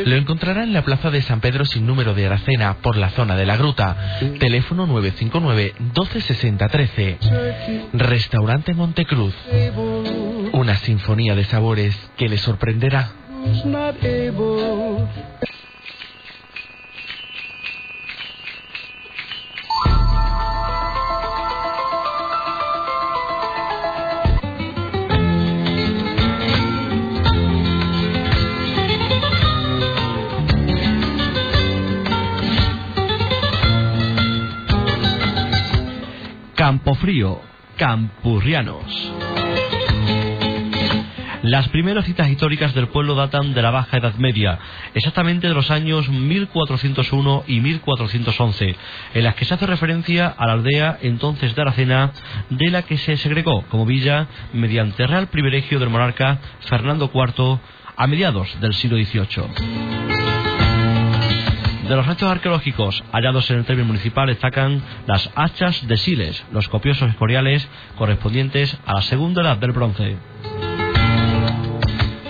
Lo 0.05 0.15
encontrará 0.15 0.63
en 0.63 0.73
la 0.73 0.83
plaza 0.83 1.11
de 1.11 1.21
San 1.21 1.41
Pedro 1.41 1.65
sin 1.65 1.85
número 1.85 2.13
de 2.13 2.25
Aracena 2.25 2.77
por 2.81 2.95
la 2.97 3.09
zona 3.09 3.35
de 3.35 3.45
la 3.45 3.57
gruta. 3.57 4.19
Teléfono 4.39 4.85
959 4.87 5.73
1260 5.79 6.67
13. 6.67 7.17
Restaurante 7.93 8.73
Montecruz. 8.73 9.33
Una 10.53 10.75
sinfonía 10.77 11.35
de 11.35 11.43
sabores 11.45 11.97
que 12.17 12.29
le 12.29 12.37
sorprenderá. 12.37 13.11
Campofrío, 36.93 37.41
Campurrianos. 37.75 39.11
Las 41.41 41.67
primeras 41.69 42.05
citas 42.05 42.29
históricas 42.29 42.75
del 42.75 42.87
pueblo 42.87 43.15
datan 43.15 43.55
de 43.55 43.63
la 43.63 43.71
Baja 43.71 43.97
Edad 43.97 44.13
Media, 44.17 44.59
exactamente 44.93 45.47
de 45.47 45.55
los 45.55 45.71
años 45.71 46.07
1401 46.07 47.45
y 47.47 47.61
1411, 47.61 48.75
en 49.15 49.23
las 49.23 49.33
que 49.33 49.45
se 49.45 49.55
hace 49.55 49.65
referencia 49.65 50.27
a 50.27 50.45
la 50.45 50.53
aldea 50.53 50.99
entonces 51.01 51.55
de 51.55 51.63
Aracena, 51.63 52.11
de 52.51 52.69
la 52.69 52.83
que 52.83 52.99
se 52.99 53.17
segregó 53.17 53.63
como 53.69 53.87
villa 53.87 54.27
mediante 54.53 55.07
real 55.07 55.29
privilegio 55.29 55.79
del 55.79 55.89
monarca 55.89 56.37
Fernando 56.59 57.09
IV 57.11 57.57
a 57.97 58.05
mediados 58.05 58.55
del 58.61 58.75
siglo 58.75 58.97
XVIII. 59.03 60.32
De 61.93 61.97
los 61.97 62.07
restos 62.07 62.31
arqueológicos 62.31 63.03
hallados 63.11 63.51
en 63.51 63.59
el 63.59 63.65
término 63.65 63.85
municipal 63.85 64.25
destacan 64.25 64.81
las 65.05 65.29
hachas 65.35 65.87
de 65.87 65.95
Siles, 65.95 66.43
los 66.51 66.67
copiosos 66.67 67.07
escoriales 67.07 67.69
correspondientes 67.99 68.75
a 68.87 68.95
la 68.95 69.01
segunda 69.03 69.43
edad 69.43 69.57
del 69.57 69.73
bronce. 69.73 70.17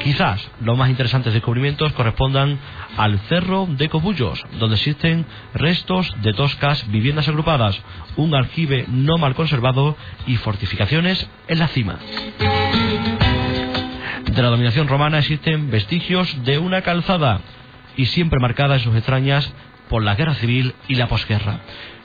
Quizás 0.04 0.46
los 0.60 0.78
más 0.78 0.90
interesantes 0.90 1.32
descubrimientos 1.32 1.94
correspondan 1.94 2.60
al 2.98 3.18
Cerro 3.30 3.66
de 3.70 3.88
Cobullos, 3.88 4.44
donde 4.60 4.76
existen 4.76 5.26
restos 5.54 6.14
de 6.22 6.34
toscas 6.34 6.86
viviendas 6.92 7.30
agrupadas, 7.30 7.82
un 8.18 8.36
aljibe 8.36 8.84
no 8.90 9.18
mal 9.18 9.34
conservado 9.34 9.96
y 10.28 10.36
fortificaciones 10.36 11.26
en 11.48 11.60
la 11.60 11.70
cima. 11.70 12.00
De 14.30 14.42
la 14.42 14.50
dominación 14.50 14.90
romana 14.90 15.20
existen 15.20 15.72
vestigios 15.72 16.44
de 16.44 16.58
una 16.58 16.82
calzada, 16.82 17.40
y 17.96 18.06
siempre 18.08 18.40
marcada 18.40 18.76
en 18.76 18.82
sus 18.82 18.96
extrañas 18.96 19.54
por 19.90 20.04
la 20.04 20.16
guerra 20.16 20.36
civil 20.36 20.74
y 20.88 20.96
la 20.96 21.08
posguerra. 21.08 21.60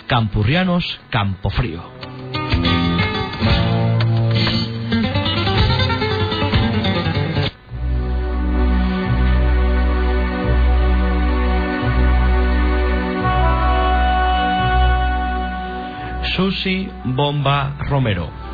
Campurrianos, 0.06 1.00
Campo 1.10 1.50
Frío. 1.50 1.82
Susi 16.36 16.88
Bomba 17.04 17.76
Romero. 17.88 18.47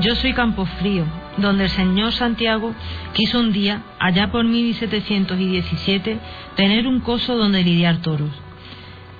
Yo 0.00 0.14
soy 0.16 0.34
Campofrío, 0.34 1.04
donde 1.38 1.64
el 1.64 1.70
señor 1.70 2.12
Santiago 2.12 2.74
quiso 3.14 3.40
un 3.40 3.52
día, 3.52 3.82
allá 3.98 4.30
por 4.30 4.44
1717, 4.44 6.18
tener 6.54 6.86
un 6.86 7.00
coso 7.00 7.36
donde 7.36 7.62
lidiar 7.62 8.02
toros. 8.02 8.30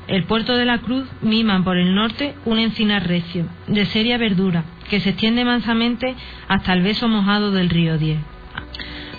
El 0.06 0.24
puerto 0.24 0.56
de 0.56 0.66
la 0.66 0.78
Cruz 0.78 1.08
miman 1.22 1.64
por 1.64 1.78
el 1.78 1.94
norte 1.94 2.34
un 2.44 2.58
encinar 2.58 3.06
recio, 3.06 3.46
de 3.68 3.86
seria 3.86 4.18
verdura, 4.18 4.64
que 4.90 5.00
se 5.00 5.10
extiende 5.10 5.44
mansamente 5.44 6.14
hasta 6.46 6.74
el 6.74 6.82
beso 6.82 7.08
mojado 7.08 7.52
del 7.52 7.70
río 7.70 7.96
Diez. 7.96 8.18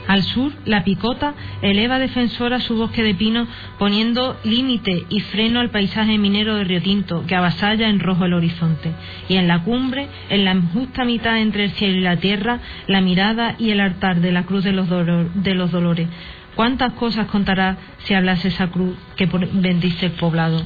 Al 0.08 0.24
sur, 0.24 0.54
la 0.66 0.84
picota 0.86 1.34
eleva 1.62 2.00
defensora 2.00 2.62
su 2.62 2.78
bosque 2.78 3.04
de 3.04 3.14
pino, 3.14 3.46
poniendo 3.78 4.38
límite 4.46 5.06
y 5.10 5.20
freno 5.20 5.60
al 5.60 5.70
paisaje 5.70 6.18
minero 6.18 6.56
de 6.56 6.64
Río 6.64 6.82
Tinto, 6.82 7.26
que 7.28 7.36
avasalla 7.36 7.90
en 7.90 8.00
rojo 8.00 8.26
el 8.26 8.34
horizonte. 8.34 8.94
Y 9.28 9.36
en 9.36 9.50
la 9.50 9.64
cumbre, 9.64 10.08
en 10.30 10.46
la 10.46 10.56
justa 10.74 11.04
mitad 11.04 11.40
entre 11.40 11.66
el 11.66 11.72
cielo 11.72 11.98
y 11.98 12.02
la 12.02 12.18
tierra, 12.18 12.60
la 12.88 13.02
mirada 13.02 13.56
y 13.60 13.72
el 13.72 13.82
altar 13.82 14.22
de 14.22 14.32
la 14.32 14.44
cruz 14.44 14.64
de 14.64 14.72
los, 14.72 14.88
de 14.90 15.54
los 15.56 15.72
dolores. 15.72 16.08
¿Cuántas 16.56 16.94
cosas 16.94 17.28
contará 17.28 17.78
si 18.00 18.14
hablase 18.14 18.48
esa 18.48 18.68
cruz 18.72 18.96
que 19.16 19.26
bendice 19.26 20.08
el 20.08 20.14
poblado? 20.14 20.64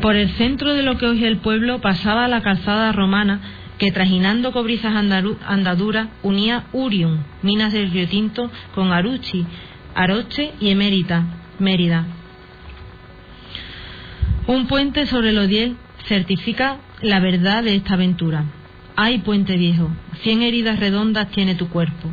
Por 0.00 0.14
el 0.14 0.28
centro 0.30 0.74
de 0.74 0.82
lo 0.82 0.96
que 0.96 1.06
hoy 1.06 1.18
es 1.18 1.24
el 1.24 1.38
pueblo 1.38 1.80
pasaba 1.80 2.28
la 2.28 2.42
calzada 2.42 2.92
romana 2.92 3.40
que 3.78 3.92
trajinando 3.92 4.52
cobrizas 4.52 4.94
andaduras 4.94 6.08
unía 6.22 6.66
Urium, 6.72 7.18
minas 7.42 7.72
del 7.72 7.90
Río 7.90 8.08
Tinto, 8.08 8.50
con 8.74 8.92
Aruchi, 8.92 9.46
Aroche 9.94 10.52
y 10.60 10.70
Emérita, 10.70 11.24
Mérida. 11.58 12.04
Un 14.46 14.66
puente 14.66 15.06
sobre 15.06 15.30
el 15.30 15.38
Odiel 15.38 15.76
certifica 16.06 16.78
la 17.02 17.20
verdad 17.20 17.62
de 17.62 17.76
esta 17.76 17.94
aventura. 17.94 18.44
Ay, 18.96 19.18
puente 19.18 19.56
viejo, 19.56 19.90
cien 20.22 20.42
heridas 20.42 20.80
redondas 20.80 21.30
tiene 21.30 21.54
tu 21.54 21.68
cuerpo. 21.68 22.10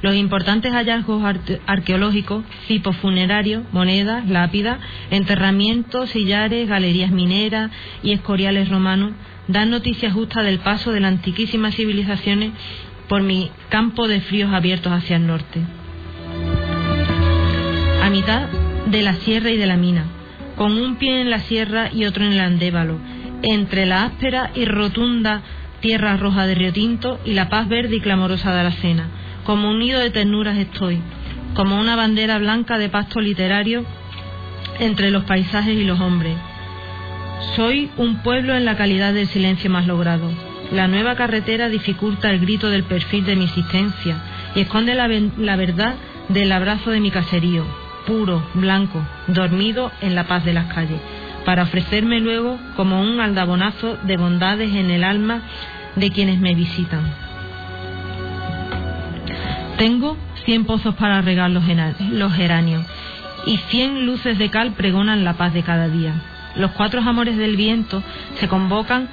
Los 0.00 0.14
importantes 0.14 0.72
hallazgos 0.72 1.24
arqueológicos, 1.66 2.44
tipos 2.68 2.96
funerarios, 2.98 3.64
monedas, 3.72 4.28
lápidas, 4.28 4.78
enterramientos, 5.10 6.10
sillares, 6.10 6.68
galerías 6.68 7.10
mineras 7.10 7.72
y 8.04 8.12
escoriales 8.12 8.68
romanos 8.68 9.12
dan 9.48 9.70
noticia 9.70 10.10
justa 10.10 10.42
del 10.42 10.58
paso 10.58 10.92
de 10.92 11.00
las 11.00 11.12
antiquísimas 11.12 11.74
civilizaciones 11.74 12.52
por 13.08 13.22
mi 13.22 13.50
campo 13.70 14.06
de 14.06 14.20
fríos 14.20 14.52
abiertos 14.52 14.92
hacia 14.92 15.16
el 15.16 15.26
norte. 15.26 15.60
A 18.02 18.10
mitad 18.10 18.48
de 18.86 19.02
la 19.02 19.14
sierra 19.14 19.50
y 19.50 19.56
de 19.56 19.66
la 19.66 19.76
mina, 19.76 20.04
con 20.56 20.78
un 20.78 20.96
pie 20.96 21.22
en 21.22 21.30
la 21.30 21.40
sierra 21.40 21.90
y 21.92 22.04
otro 22.04 22.24
en 22.24 22.32
el 22.32 22.40
andévalo, 22.40 22.98
entre 23.42 23.86
la 23.86 24.04
áspera 24.04 24.50
y 24.54 24.66
rotunda 24.66 25.42
tierra 25.80 26.16
roja 26.16 26.46
de 26.46 26.54
Río 26.54 26.72
Tinto 26.72 27.20
y 27.24 27.32
la 27.32 27.48
paz 27.48 27.68
verde 27.68 27.96
y 27.96 28.00
clamorosa 28.00 28.52
de 28.52 28.60
Aracena. 28.60 29.08
Como 29.44 29.70
un 29.70 29.78
nido 29.78 30.00
de 30.00 30.10
ternuras 30.10 30.58
estoy, 30.58 31.00
como 31.54 31.80
una 31.80 31.96
bandera 31.96 32.38
blanca 32.38 32.76
de 32.78 32.88
pasto 32.88 33.20
literario 33.20 33.84
entre 34.80 35.10
los 35.10 35.24
paisajes 35.24 35.74
y 35.74 35.84
los 35.84 36.00
hombres 36.00 36.36
soy 37.56 37.90
un 37.96 38.22
pueblo 38.22 38.54
en 38.54 38.64
la 38.64 38.76
calidad 38.76 39.14
del 39.14 39.28
silencio 39.28 39.70
más 39.70 39.86
logrado. 39.86 40.30
La 40.72 40.88
nueva 40.88 41.14
carretera 41.16 41.68
dificulta 41.68 42.30
el 42.30 42.40
grito 42.40 42.68
del 42.68 42.84
perfil 42.84 43.24
de 43.24 43.36
mi 43.36 43.44
existencia 43.44 44.16
y 44.54 44.60
esconde 44.60 44.94
la, 44.94 45.06
verdad 45.56 45.94
del 46.28 46.52
abrazo 46.52 46.90
de 46.90 47.00
mi 47.00 47.10
caserío. 47.10 47.64
puro, 48.06 48.42
blanco, 48.54 49.06
dormido 49.26 49.92
en 50.00 50.14
la 50.14 50.26
paz 50.26 50.42
de 50.44 50.54
las 50.54 50.72
calles, 50.72 50.98
para 51.44 51.64
ofrecerme 51.64 52.20
luego 52.20 52.58
como 52.74 53.02
un 53.02 53.20
aldabonazo 53.20 53.98
de 54.04 54.16
bondades 54.16 54.74
en 54.74 54.90
el 54.90 55.04
alma 55.04 55.42
de 55.94 56.10
quienes 56.10 56.40
me 56.40 56.54
visitan. 56.54 57.02
Tengo 59.76 60.16
cien 60.44 60.64
pozos 60.64 60.94
para 60.94 61.20
regar 61.20 61.50
los, 61.50 61.64
geranios 62.32 62.84
y 63.46 63.58
cien 63.68 64.06
luces 64.06 64.38
de 64.38 64.48
cal 64.48 64.72
pregonan 64.72 65.22
la 65.22 65.34
paz 65.34 65.52
de 65.52 65.62
cada 65.62 65.88
día. 65.88 66.14
Los 66.58 66.72
cuatro 66.72 67.00
amores 67.00 67.36
del 67.36 67.56
viento 67.56 68.02
se 68.34 68.48
convocan 68.48 69.08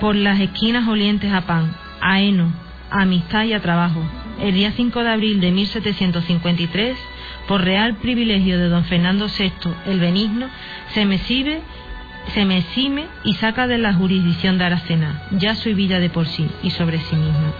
por 0.00 0.16
las 0.16 0.40
esquinas 0.40 0.88
olientes 0.88 1.32
a 1.32 1.42
pan, 1.42 1.74
a 2.00 2.20
heno, 2.20 2.52
a 2.90 3.02
amistad 3.02 3.44
y 3.44 3.52
a 3.52 3.60
trabajo. 3.60 4.00
El 4.40 4.54
día 4.54 4.72
5 4.72 5.02
de 5.02 5.10
abril 5.10 5.40
de 5.40 5.50
1753, 5.50 6.96
por 7.46 7.62
real 7.62 7.96
privilegio 7.96 8.58
de 8.58 8.68
don 8.68 8.84
Fernando 8.84 9.26
VI 9.26 9.52
el 9.86 10.00
Benigno, 10.00 10.48
se 10.94 11.04
me 11.04 11.16
exhibe 11.16 11.60
se 12.32 12.44
me 12.44 12.58
exime 12.58 13.06
y 13.22 13.34
saca 13.34 13.66
de 13.66 13.78
la 13.78 13.92
jurisdicción 13.92 14.58
de 14.58 14.64
Aracena, 14.64 15.22
ya 15.32 15.54
soy 15.54 15.74
villa 15.74 16.00
de 16.00 16.10
por 16.10 16.26
sí 16.26 16.48
y 16.62 16.70
sobre 16.70 16.98
sí 16.98 17.16
misma. 17.16 17.52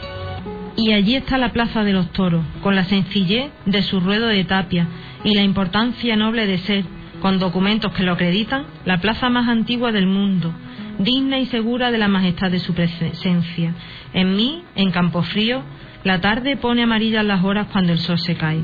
Y 0.76 0.92
allí 0.92 1.16
está 1.16 1.38
la 1.38 1.52
plaza 1.52 1.84
de 1.84 1.92
los 1.92 2.10
toros, 2.12 2.44
con 2.62 2.74
la 2.74 2.84
sencillez 2.84 3.50
de 3.66 3.82
su 3.82 4.00
ruedo 4.00 4.26
de 4.26 4.44
tapia 4.44 4.88
y 5.22 5.34
la 5.34 5.42
importancia 5.42 6.16
noble 6.16 6.46
de 6.46 6.58
ser, 6.58 6.84
con 7.24 7.38
documentos 7.38 7.90
que 7.92 8.02
lo 8.02 8.12
acreditan, 8.12 8.66
la 8.84 8.98
plaza 8.98 9.30
más 9.30 9.48
antigua 9.48 9.92
del 9.92 10.06
mundo, 10.06 10.52
digna 10.98 11.38
y 11.38 11.46
segura 11.46 11.90
de 11.90 11.96
la 11.96 12.06
majestad 12.06 12.50
de 12.50 12.58
su 12.58 12.74
presencia. 12.74 13.72
En 14.12 14.36
mí, 14.36 14.62
en 14.74 14.90
Campofrío, 14.90 15.62
la 16.02 16.20
tarde 16.20 16.58
pone 16.58 16.82
amarillas 16.82 17.24
las 17.24 17.42
horas 17.42 17.68
cuando 17.72 17.94
el 17.94 17.98
sol 17.98 18.18
se 18.18 18.34
cae, 18.34 18.60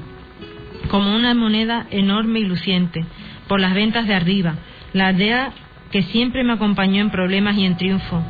como 0.90 1.16
una 1.16 1.32
moneda 1.32 1.86
enorme 1.90 2.40
y 2.40 2.44
luciente, 2.44 3.02
por 3.48 3.60
las 3.60 3.72
ventas 3.72 4.06
de 4.06 4.12
arriba, 4.12 4.56
la 4.92 5.06
aldea 5.06 5.52
que 5.90 6.02
siempre 6.02 6.44
me 6.44 6.52
acompañó 6.52 7.00
en 7.00 7.10
problemas 7.10 7.56
y 7.56 7.64
en 7.64 7.78
triunfo, 7.78 8.22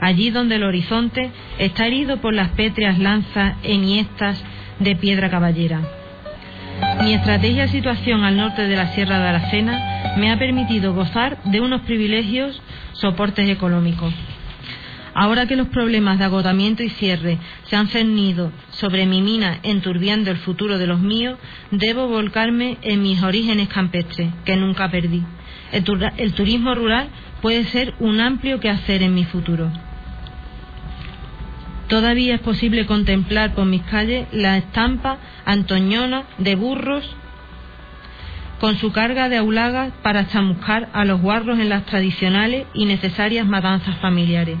allí 0.00 0.30
donde 0.30 0.54
el 0.54 0.62
horizonte 0.62 1.32
está 1.58 1.88
herido 1.88 2.18
por 2.18 2.34
las 2.34 2.50
pétreas 2.50 3.00
lanzas 3.00 3.56
enhiestas 3.64 4.44
de 4.78 4.94
piedra 4.94 5.28
caballera. 5.28 6.01
Mi 7.02 7.14
estrategia 7.14 7.68
situación 7.68 8.24
al 8.24 8.36
norte 8.36 8.66
de 8.68 8.76
la 8.76 8.88
Sierra 8.88 9.18
de 9.18 9.28
Aracena 9.28 10.14
me 10.16 10.30
ha 10.30 10.38
permitido 10.38 10.94
gozar 10.94 11.42
de 11.44 11.60
unos 11.60 11.82
privilegios 11.82 12.60
soportes 12.92 13.48
económicos. 13.48 14.14
Ahora 15.14 15.46
que 15.46 15.56
los 15.56 15.68
problemas 15.68 16.18
de 16.18 16.24
agotamiento 16.24 16.82
y 16.82 16.88
cierre 16.88 17.38
se 17.64 17.76
han 17.76 17.88
cernido 17.88 18.50
sobre 18.70 19.06
mi 19.06 19.20
mina 19.20 19.58
enturbiando 19.62 20.30
el 20.30 20.38
futuro 20.38 20.78
de 20.78 20.86
los 20.86 21.00
míos, 21.00 21.38
debo 21.70 22.08
volcarme 22.08 22.78
en 22.82 23.02
mis 23.02 23.22
orígenes 23.22 23.68
campestres, 23.68 24.30
que 24.44 24.56
nunca 24.56 24.90
perdí. 24.90 25.22
El, 25.72 26.32
turismo 26.34 26.74
rural 26.74 27.08
puede 27.40 27.64
ser 27.64 27.94
un 27.98 28.20
amplio 28.20 28.60
quehacer 28.60 29.02
en 29.02 29.14
mi 29.14 29.24
futuro. 29.24 29.70
Todavía 31.92 32.36
es 32.36 32.40
posible 32.40 32.86
contemplar 32.86 33.54
por 33.54 33.66
mis 33.66 33.82
calles 33.82 34.26
la 34.32 34.56
estampa 34.56 35.18
antoñona 35.44 36.22
de 36.38 36.54
burros 36.54 37.04
con 38.58 38.78
su 38.78 38.92
carga 38.92 39.28
de 39.28 39.36
aulagas 39.36 39.92
para 40.02 40.26
chamuscar 40.26 40.88
a 40.94 41.04
los 41.04 41.20
guarros 41.20 41.58
en 41.58 41.68
las 41.68 41.84
tradicionales 41.84 42.64
y 42.72 42.86
necesarias 42.86 43.46
matanzas 43.46 43.98
familiares. 43.98 44.56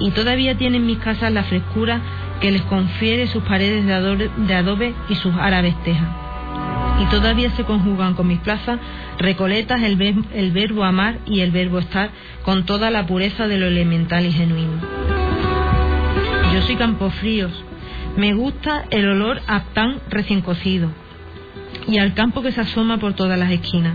Y 0.00 0.10
todavía 0.10 0.58
tienen 0.58 0.84
mis 0.84 0.98
casas 0.98 1.32
la 1.32 1.44
frescura 1.44 2.02
que 2.42 2.50
les 2.50 2.60
confiere 2.60 3.26
sus 3.28 3.42
paredes 3.44 3.86
de 3.86 4.54
adobe, 4.54 4.94
y 5.08 5.14
sus 5.14 5.34
árabes 5.36 5.82
tejas. 5.82 6.10
Y 7.00 7.06
todavía 7.06 7.48
se 7.52 7.64
conjugan 7.64 8.12
con 8.12 8.26
mis 8.26 8.40
plazas 8.40 8.78
recoletas 9.18 9.80
el, 9.82 10.26
el 10.34 10.52
verbo 10.52 10.84
amar 10.84 11.20
y 11.24 11.40
el 11.40 11.52
verbo 11.52 11.78
estar 11.78 12.10
con 12.42 12.66
toda 12.66 12.90
la 12.90 13.06
pureza 13.06 13.48
de 13.48 13.56
lo 13.56 13.66
elemental 13.66 14.26
y 14.26 14.32
genuino. 14.32 15.19
Yo 16.52 16.62
soy 16.62 16.74
Campofríos. 16.74 17.52
Me 18.16 18.34
gusta 18.34 18.84
el 18.90 19.08
olor 19.08 19.40
a 19.46 19.66
pan 19.72 20.00
recién 20.08 20.40
cocido, 20.40 20.90
y 21.86 21.98
al 21.98 22.14
campo 22.14 22.42
que 22.42 22.50
se 22.50 22.60
asoma 22.60 22.98
por 22.98 23.14
todas 23.14 23.38
las 23.38 23.52
esquinas, 23.52 23.94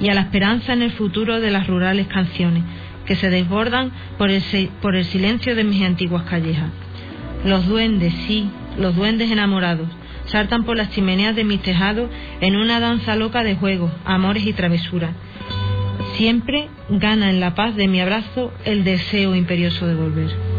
y 0.00 0.10
a 0.10 0.14
la 0.14 0.20
esperanza 0.20 0.74
en 0.74 0.82
el 0.82 0.92
futuro 0.92 1.40
de 1.40 1.50
las 1.50 1.66
rurales 1.66 2.06
canciones, 2.08 2.62
que 3.06 3.16
se 3.16 3.30
desbordan 3.30 3.90
por 4.18 4.30
el, 4.30 4.42
por 4.82 4.96
el 4.96 5.06
silencio 5.06 5.56
de 5.56 5.64
mis 5.64 5.82
antiguas 5.82 6.24
callejas. 6.24 6.70
Los 7.46 7.66
duendes, 7.66 8.12
sí, 8.26 8.50
los 8.78 8.94
duendes 8.94 9.30
enamorados, 9.30 9.88
saltan 10.26 10.64
por 10.64 10.76
las 10.76 10.90
chimeneas 10.90 11.34
de 11.34 11.44
mis 11.44 11.62
tejados 11.62 12.10
en 12.42 12.56
una 12.56 12.80
danza 12.80 13.16
loca 13.16 13.42
de 13.42 13.56
juegos, 13.56 13.90
amores 14.04 14.44
y 14.44 14.52
travesuras. 14.52 15.12
Siempre 16.16 16.68
gana 16.90 17.30
en 17.30 17.40
la 17.40 17.54
paz 17.54 17.76
de 17.76 17.88
mi 17.88 18.02
abrazo 18.02 18.52
el 18.66 18.84
deseo 18.84 19.34
imperioso 19.34 19.86
de 19.86 19.94
volver. 19.94 20.53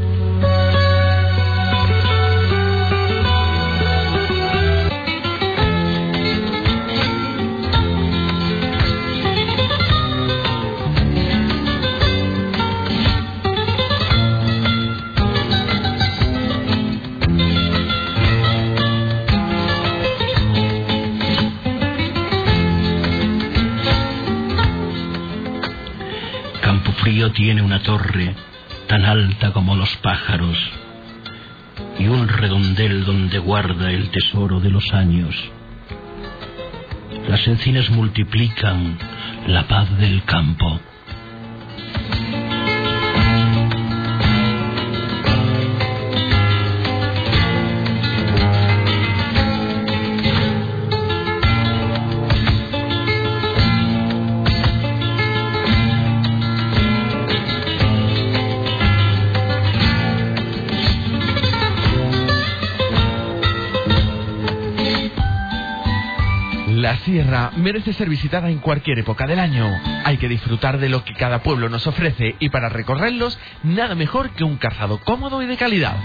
Una 27.65 27.81
torre 27.81 28.35
tan 28.87 29.05
alta 29.05 29.51
como 29.51 29.75
los 29.75 29.89
pájaros 29.97 30.55
y 31.97 32.05
un 32.05 32.27
redondel 32.27 33.03
donde 33.03 33.39
guarda 33.39 33.91
el 33.91 34.11
tesoro 34.11 34.59
de 34.59 34.69
los 34.69 34.93
años. 34.93 35.35
Las 37.27 37.47
encinas 37.47 37.89
multiplican 37.89 38.99
la 39.47 39.67
paz 39.67 39.97
del 39.97 40.23
campo. 40.25 40.79
Sierra 67.05 67.51
merece 67.55 67.93
ser 67.93 68.09
visitada 68.09 68.49
en 68.49 68.57
cualquier 68.57 68.99
época 68.99 69.27
del 69.27 69.39
año. 69.39 69.71
Hay 70.03 70.17
que 70.17 70.27
disfrutar 70.27 70.79
de 70.79 70.89
lo 70.89 71.05
que 71.05 71.13
cada 71.13 71.43
pueblo 71.43 71.69
nos 71.69 71.85
ofrece 71.85 72.35
y 72.39 72.49
para 72.49 72.69
recorrerlos 72.69 73.39
nada 73.63 73.95
mejor 73.95 74.31
que 74.31 74.43
un 74.43 74.57
calzado 74.57 74.97
cómodo 74.97 75.41
y 75.43 75.45
de 75.45 75.55
calidad. 75.55 75.95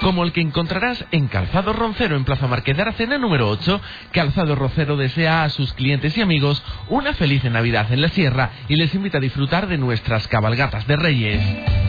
Como 0.00 0.22
el 0.22 0.32
que 0.32 0.40
encontrarás 0.40 1.04
en 1.12 1.28
Calzado 1.28 1.72
Roncero 1.72 2.16
en 2.16 2.24
Plaza 2.24 2.46
Marqués 2.46 2.76
de 2.76 2.82
Aracena 2.82 3.18
número 3.18 3.48
8, 3.48 3.80
Calzado 4.12 4.54
Roncero 4.54 4.96
desea 4.96 5.44
a 5.44 5.50
sus 5.50 5.72
clientes 5.72 6.16
y 6.16 6.22
amigos 6.22 6.62
una 6.88 7.14
feliz 7.14 7.42
Navidad 7.44 7.92
en 7.92 8.00
la 8.00 8.08
sierra 8.08 8.50
y 8.68 8.76
les 8.76 8.94
invita 8.94 9.18
a 9.18 9.20
disfrutar 9.20 9.66
de 9.66 9.78
nuestras 9.78 10.28
cabalgatas 10.28 10.86
de 10.86 10.96
Reyes. 10.96 11.83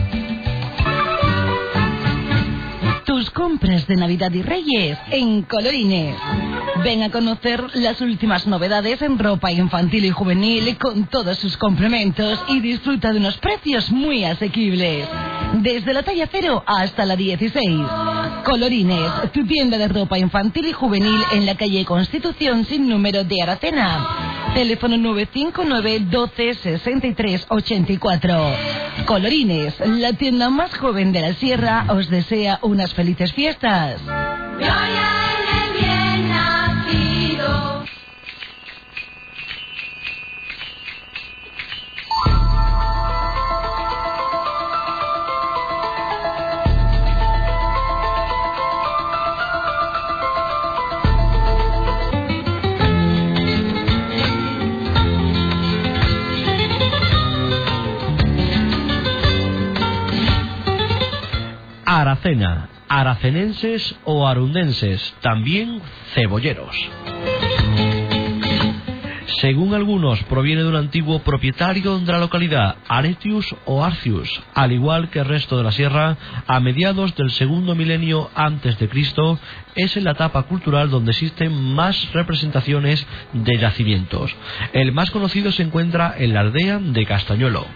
Tus 3.16 3.30
compras 3.30 3.86
de 3.86 3.96
Navidad 3.96 4.30
y 4.32 4.42
Reyes 4.42 4.98
en 5.10 5.40
Colorines. 5.44 6.18
Ven 6.84 7.02
a 7.02 7.10
conocer 7.10 7.64
las 7.76 7.98
últimas 8.02 8.46
novedades 8.46 9.00
en 9.00 9.18
ropa 9.18 9.50
infantil 9.50 10.04
y 10.04 10.10
juvenil 10.10 10.76
con 10.76 11.06
todos 11.06 11.38
sus 11.38 11.56
complementos 11.56 12.38
y 12.48 12.60
disfruta 12.60 13.14
de 13.14 13.18
unos 13.18 13.38
precios 13.38 13.90
muy 13.90 14.24
asequibles. 14.26 15.08
Desde 15.54 15.94
la 15.94 16.02
talla 16.02 16.28
0 16.30 16.62
hasta 16.66 17.06
la 17.06 17.16
16. 17.16 17.80
Colorines, 18.44 19.32
tu 19.32 19.46
tienda 19.46 19.78
de 19.78 19.88
ropa 19.88 20.18
infantil 20.18 20.66
y 20.66 20.72
juvenil 20.72 21.22
en 21.32 21.46
la 21.46 21.56
calle 21.56 21.86
Constitución 21.86 22.66
sin 22.66 22.86
número 22.86 23.24
de 23.24 23.40
Aracena. 23.40 24.25
Teléfono 24.56 24.96
959 24.96 26.06
12 26.10 26.54
63 26.54 27.44
84. 27.50 28.56
Colorines, 29.04 29.74
la 29.80 30.14
tienda 30.14 30.48
más 30.48 30.74
joven 30.78 31.12
de 31.12 31.20
la 31.20 31.34
sierra, 31.34 31.84
os 31.90 32.08
desea 32.08 32.58
unas 32.62 32.94
felices 32.94 33.34
fiestas. 33.34 34.00
Aracena, 62.06 62.68
aracenenses 62.88 63.96
o 64.04 64.28
arundenses, 64.28 65.12
también 65.22 65.82
cebolleros. 66.14 66.76
Según 69.40 69.74
algunos, 69.74 70.22
proviene 70.22 70.62
de 70.62 70.68
un 70.68 70.76
antiguo 70.76 71.18
propietario 71.18 71.98
de 71.98 72.12
la 72.12 72.20
localidad, 72.20 72.76
Aretius 72.86 73.52
o 73.64 73.84
Arcius, 73.84 74.30
al 74.54 74.70
igual 74.70 75.10
que 75.10 75.18
el 75.18 75.24
resto 75.24 75.58
de 75.58 75.64
la 75.64 75.72
sierra, 75.72 76.16
a 76.46 76.60
mediados 76.60 77.16
del 77.16 77.32
segundo 77.32 77.74
milenio 77.74 78.30
antes 78.36 78.78
de 78.78 78.88
Cristo, 78.88 79.40
es 79.74 79.96
en 79.96 80.04
la 80.04 80.12
etapa 80.12 80.44
cultural 80.44 80.88
donde 80.90 81.10
existen 81.10 81.52
más 81.74 82.12
representaciones 82.12 83.04
de 83.32 83.58
yacimientos. 83.58 84.32
El 84.72 84.92
más 84.92 85.10
conocido 85.10 85.50
se 85.50 85.64
encuentra 85.64 86.14
en 86.16 86.34
la 86.34 86.40
aldea 86.42 86.78
de 86.78 87.04
Castañuelo 87.04 87.66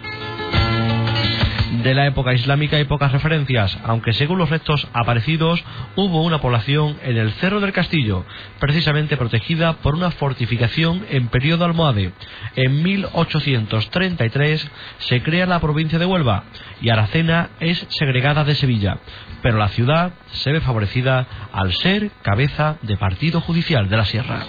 de 1.83 1.95
la 1.95 2.07
época 2.07 2.35
islámica 2.35 2.77
hay 2.77 2.85
pocas 2.85 3.13
referencias, 3.13 3.79
aunque 3.85 4.13
según 4.13 4.39
los 4.39 4.51
restos 4.51 4.87
aparecidos 4.93 5.63
hubo 5.97 6.23
una 6.23 6.41
población 6.41 6.97
en 7.03 7.17
el 7.17 7.33
Cerro 7.35 7.61
del 7.61 7.73
Castillo, 7.73 8.25
precisamente 8.59 9.17
protegida 9.17 9.75
por 9.75 9.95
una 9.95 10.11
fortificación 10.11 11.05
en 11.11 11.29
periodo 11.29 11.65
almohade. 11.65 12.13
En 12.57 12.83
1833 12.83 14.71
se 14.99 15.23
crea 15.23 15.47
la 15.47 15.61
provincia 15.61 15.99
de 15.99 16.07
Huelva 16.07 16.45
y 16.83 16.91
Aracena 16.91 17.51
es 17.61 17.87
segregada 17.91 18.45
de 18.45 18.55
Sevilla, 18.55 18.99
pero 19.43 19.59
la 19.59 19.69
ciudad 19.69 20.13
se 20.33 20.53
ve 20.53 20.61
favorecida 20.61 21.27
al 21.53 21.73
ser 21.75 22.11
cabeza 22.23 22.77
de 22.83 22.97
partido 22.97 23.41
judicial 23.41 23.89
de 23.89 23.97
la 23.97 24.05
Sierra. 24.05 24.47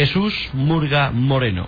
Jesús 0.00 0.48
Murga 0.54 1.10
Moreno. 1.10 1.66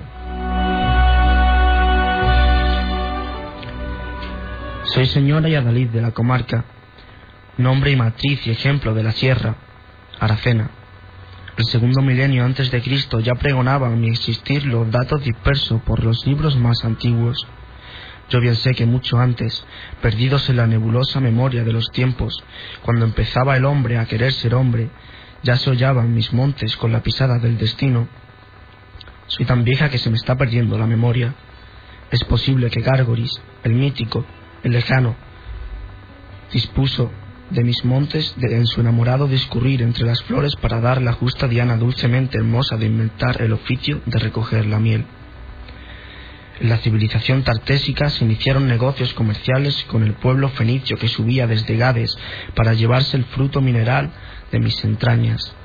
Soy 4.85 5.05
señora 5.09 5.51
y 5.51 5.55
adalid 5.55 5.91
de 5.91 6.01
la 6.01 6.13
comarca, 6.13 6.65
nombre 7.59 7.91
y 7.91 7.97
matriz 7.97 8.47
y 8.47 8.51
ejemplo 8.51 8.95
de 8.95 9.03
la 9.03 9.13
sierra, 9.13 9.57
Aracena. 10.19 10.71
El 11.59 11.67
segundo 11.67 12.01
milenio 12.01 12.47
antes 12.47 12.71
de 12.71 12.81
Cristo 12.81 13.21
ya 13.21 13.35
pregonaban 13.35 14.01
mi 14.01 14.09
existir 14.09 14.65
los 14.65 14.91
datos 14.91 15.23
dispersos 15.23 15.83
por 15.83 16.03
los 16.03 16.27
libros 16.27 16.57
más 16.57 16.87
antiguos. 16.87 17.37
Yo 18.31 18.41
bien 18.41 18.57
sé 18.57 18.75
que 18.75 18.87
mucho 18.87 19.19
antes, 19.19 19.63
perdidos 20.01 20.49
en 20.49 20.57
la 20.57 20.67
nebulosa 20.67 21.21
memoria 21.21 21.65
de 21.65 21.73
los 21.75 21.85
tiempos, 21.93 22.43
cuando 22.81 23.05
empezaba 23.05 23.59
el 23.59 23.67
hombre 23.67 23.99
a 23.99 24.07
querer 24.07 24.33
ser 24.33 24.55
hombre, 24.55 24.89
ya 25.43 25.57
se 25.57 25.69
hollaban 25.69 26.15
mis 26.15 26.33
montes 26.33 26.79
con 26.79 26.93
la 26.93 27.03
pisada 27.03 27.39
del 27.39 27.59
destino. 27.59 28.09
Soy 29.35 29.47
tan 29.47 29.65
vieja 29.65 29.89
que 29.89 29.97
se 29.97 30.11
me 30.11 30.17
está 30.17 30.37
perdiendo 30.37 30.77
la 30.77 30.87
memoria. 30.87 31.35
Es 32.11 32.23
posible 32.25 32.69
que 32.69 32.83
Gárgoris, 32.83 33.41
el 33.65 33.73
mítico, 33.73 34.27
el 34.63 34.73
lejano, 34.73 35.17
dispuso 36.53 37.11
de 37.49 37.65
mis 37.65 37.83
montes 37.83 38.35
de, 38.37 38.55
en 38.55 38.67
su 38.67 38.83
enamorado 38.83 39.27
discurrir 39.27 39.81
entre 39.81 40.05
las 40.05 40.23
flores 40.25 40.55
para 40.57 40.83
dar 40.83 41.01
la 41.01 41.15
justa 41.15 41.49
diana 41.49 41.79
dulcemente 41.79 42.37
hermosa 42.37 42.77
de 42.77 42.85
inventar 42.85 43.41
el 43.41 43.55
oficio 43.55 44.03
de 44.05 44.19
recoger 44.19 44.67
la 44.67 44.79
miel. 44.79 45.07
En 46.61 46.69
la 46.69 46.77
civilización 46.77 47.43
tartésica 47.43 48.11
se 48.11 48.27
iniciaron 48.27 48.69
negocios 48.69 49.15
comerciales 49.15 49.83
con 49.85 50.03
el 50.03 50.13
pueblo 50.13 50.51
fenicio 50.51 50.99
que 50.99 51.09
subía 51.09 51.47
desde 51.47 51.79
Gades 51.79 52.15
para 52.55 52.75
llevarse 52.75 53.17
el 53.17 53.25
fruto 53.25 53.63
mineral 53.63 54.11
de 54.51 54.61
mis 54.61 54.85
entrañas. 54.85 55.57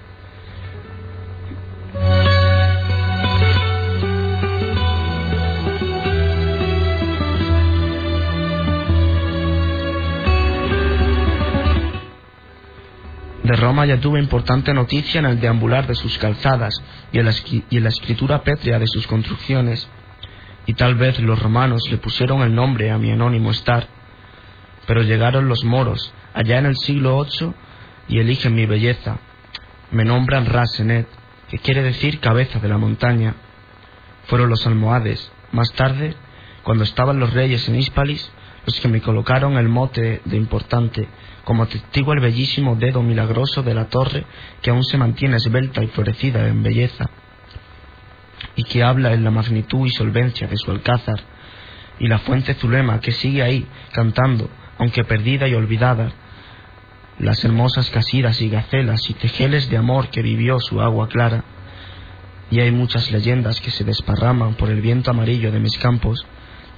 De 13.48 13.56
Roma 13.56 13.86
ya 13.86 13.98
tuve 14.02 14.20
importante 14.20 14.74
noticia 14.74 15.20
en 15.20 15.26
el 15.26 15.40
deambular 15.40 15.88
de 15.88 15.96
sus 15.96 16.18
calzadas 16.18 16.84
y 17.14 17.20
en, 17.20 17.24
la, 17.24 17.90
escritura 17.90 18.44
pétrea 18.44 18.78
de 18.78 18.88
sus 18.88 19.08
construcciones, 19.08 19.88
y 20.66 20.74
tal 20.74 20.96
vez 20.96 21.18
los 21.22 21.42
romanos 21.42 21.82
le 21.90 21.96
pusieron 21.96 22.42
el 22.42 22.54
nombre 22.54 22.92
a 22.92 22.98
mi 22.98 23.10
anónimo 23.10 23.52
estar, 23.52 23.88
pero 24.86 25.02
llegaron 25.02 25.48
los 25.48 25.64
moros 25.64 26.12
allá 26.34 26.58
en 26.60 26.66
el 26.66 26.76
siglo 26.76 27.24
VIII 27.24 27.54
y 28.10 28.20
eligen 28.20 28.54
mi 28.54 28.66
belleza. 28.66 29.18
Me 29.92 30.04
nombran 30.04 30.46
Rasenet, 30.46 31.08
que 31.48 31.58
quiere 31.58 31.84
decir 31.84 32.20
cabeza 32.20 32.60
de 32.60 32.68
la 32.68 32.78
montaña. 32.78 33.36
Fueron 34.26 34.50
los 34.50 34.68
almohades. 34.68 35.32
Más 35.54 35.72
tarde, 35.72 36.16
cuando 36.64 36.84
estaban 36.84 37.18
los 37.18 37.32
reyes 37.32 37.70
en 37.70 37.78
Hispalis, 37.78 38.30
los 38.68 38.82
que 38.82 38.90
me 38.90 39.02
colocaron 39.02 39.58
el 39.58 39.70
mote 39.70 40.22
de 40.26 40.36
importante, 40.36 41.08
como 41.46 41.68
testigo 41.68 42.12
el 42.12 42.20
bellísimo 42.20 42.76
dedo 42.76 43.02
milagroso 43.02 43.64
de 43.64 43.74
la 43.74 43.86
torre 43.86 44.26
que 44.62 44.72
aún 44.72 44.84
se 44.84 44.98
mantiene 44.98 45.38
esbelta 45.38 45.82
y 45.82 45.88
florecida 45.88 46.46
en 46.50 46.62
belleza, 46.62 47.10
y 48.58 48.66
que 48.66 48.84
habla 48.84 49.14
en 49.14 49.24
la 49.24 49.32
magnitud 49.32 49.88
y 49.88 49.92
solvencia 49.92 50.48
de 50.48 50.58
su 50.58 50.70
alcázar, 50.70 51.22
y 51.98 52.10
la 52.10 52.20
fuente 52.20 52.56
Zulema 52.56 53.00
que 53.00 53.14
sigue 53.14 53.42
ahí 53.42 53.66
cantando, 53.94 54.50
aunque 54.78 55.06
perdida 55.06 55.48
y 55.48 55.54
olvidada, 55.54 56.12
las 57.20 57.46
hermosas 57.46 57.90
casidas 57.90 58.42
y 58.42 58.50
gacelas 58.50 59.10
y 59.10 59.14
tejeles 59.14 59.70
de 59.70 59.78
amor 59.78 60.10
que 60.10 60.22
vivió 60.22 60.60
su 60.60 60.82
agua 60.82 61.08
clara. 61.08 61.46
Y 62.52 62.60
hay 62.60 62.72
muchas 62.72 63.12
leyendas 63.12 63.62
que 63.62 63.72
se 63.72 63.86
desparraman 63.86 64.56
por 64.56 64.70
el 64.70 64.82
viento 64.82 65.10
amarillo 65.10 65.54
de 65.54 65.60
mis 65.60 65.78
campos, 65.78 66.26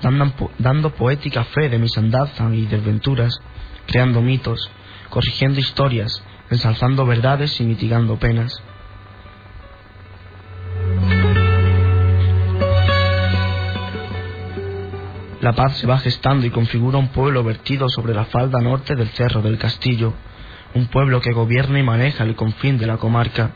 dando, 0.01 0.89
poética 0.95 1.43
fe 1.43 1.69
de 1.69 1.79
mis 1.79 1.97
andanzas 1.97 2.53
y 2.53 2.65
desventuras, 2.65 3.39
creando 3.85 4.21
mitos, 4.21 4.69
corrigiendo 5.09 5.59
historias, 5.59 6.23
ensalzando 6.49 7.05
verdades 7.05 7.59
y 7.59 7.63
mitigando 7.63 8.17
penas. 8.17 8.61
La 15.41 15.53
paz 15.53 15.77
se 15.77 15.87
va 15.87 15.97
gestando 15.99 16.45
y 16.45 16.49
configura 16.49 16.97
un 16.97 17.09
pueblo 17.09 17.43
vertido 17.43 17.87
sobre 17.87 18.13
la 18.13 18.25
falda 18.25 18.59
norte 18.59 18.95
del 18.95 19.07
cerro 19.09 19.41
del 19.41 19.57
castillo, 19.57 20.13
un 20.75 20.87
pueblo 20.87 21.21
que 21.21 21.31
gobierna 21.31 21.79
y 21.79 21.83
maneja 21.83 22.23
el 22.23 22.35
confín 22.35 22.77
de 22.77 22.87
la 22.87 22.97
comarca, 22.97 23.51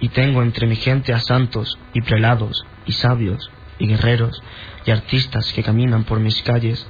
y 0.00 0.08
tengo 0.08 0.42
entre 0.42 0.66
mi 0.66 0.76
gente 0.76 1.12
a 1.12 1.20
santos 1.20 1.78
y 1.94 2.02
prelados 2.02 2.64
y 2.86 2.92
sabios 2.92 3.50
y 3.78 3.86
guerreros 3.86 4.42
y 4.84 4.90
artistas 4.90 5.52
que 5.52 5.62
caminan 5.62 6.04
por 6.04 6.20
mis 6.20 6.42
calles 6.42 6.86